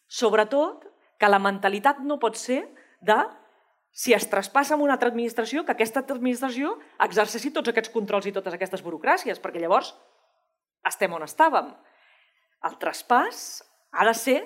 [0.06, 0.86] sobretot,
[1.18, 2.60] que la mentalitat no pot ser
[3.00, 3.16] de
[3.96, 6.74] si es traspassa amb una altra administració, que aquesta administració
[7.06, 9.94] exerceixi tots aquests controls i totes aquestes burocràcies, perquè llavors
[10.84, 11.70] estem on estàvem.
[12.68, 13.46] El traspàs
[13.96, 14.36] ha de ser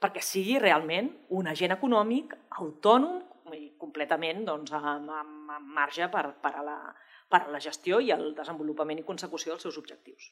[0.00, 3.18] perquè sigui realment un agent econòmic autònom
[3.56, 6.78] i completament doncs, amb, amb, amb marge per, per a la,
[7.26, 10.30] per a la gestió i el desenvolupament i consecució dels seus objectius.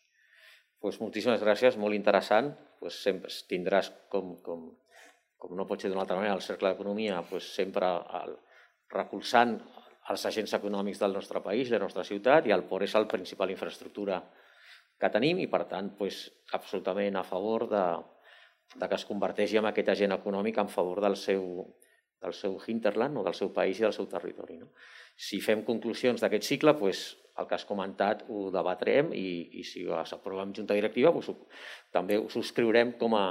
[0.79, 2.53] Pues moltíssimes gràcies, molt interessant.
[2.79, 4.69] Pues sempre tindràs, com, com,
[5.35, 7.91] com no pot ser d'una altra manera, el Cercle d'Economia, pues sempre
[8.23, 8.39] el,
[8.95, 9.59] recolzant
[10.13, 13.51] els agents econòmics del nostre país, la nostra ciutat, i el port és la principal
[13.53, 14.23] infraestructura
[14.99, 16.23] que tenim i, per tant, doncs,
[16.57, 17.85] absolutament a favor de,
[18.75, 21.45] de que es converteixi en aquest agent econòmic en favor del seu,
[22.25, 24.59] del seu hinterland o del seu país i del seu territori.
[24.63, 24.73] No?
[25.19, 27.09] Si fem conclusions d'aquest cicle, doncs,
[27.39, 31.31] el que has comentat ho debatrem i, i si s'aprova en Junta Directiva doncs,
[31.95, 33.27] també ho subscriurem com a,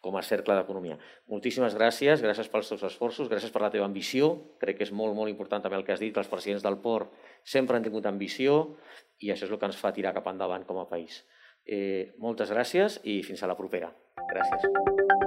[0.00, 0.96] com a cercle d'economia.
[1.28, 4.32] Moltíssimes gràcies, gràcies pels teus esforços, gràcies per la teva ambició.
[4.62, 6.80] Crec que és molt, molt important també el que has dit, que els presidents del
[6.80, 7.12] port
[7.44, 8.76] sempre han tingut ambició
[9.20, 11.22] i això és el que ens fa tirar cap endavant com a país.
[11.68, 13.92] Eh, moltes gràcies i fins a la propera.
[14.32, 15.19] Gràcies.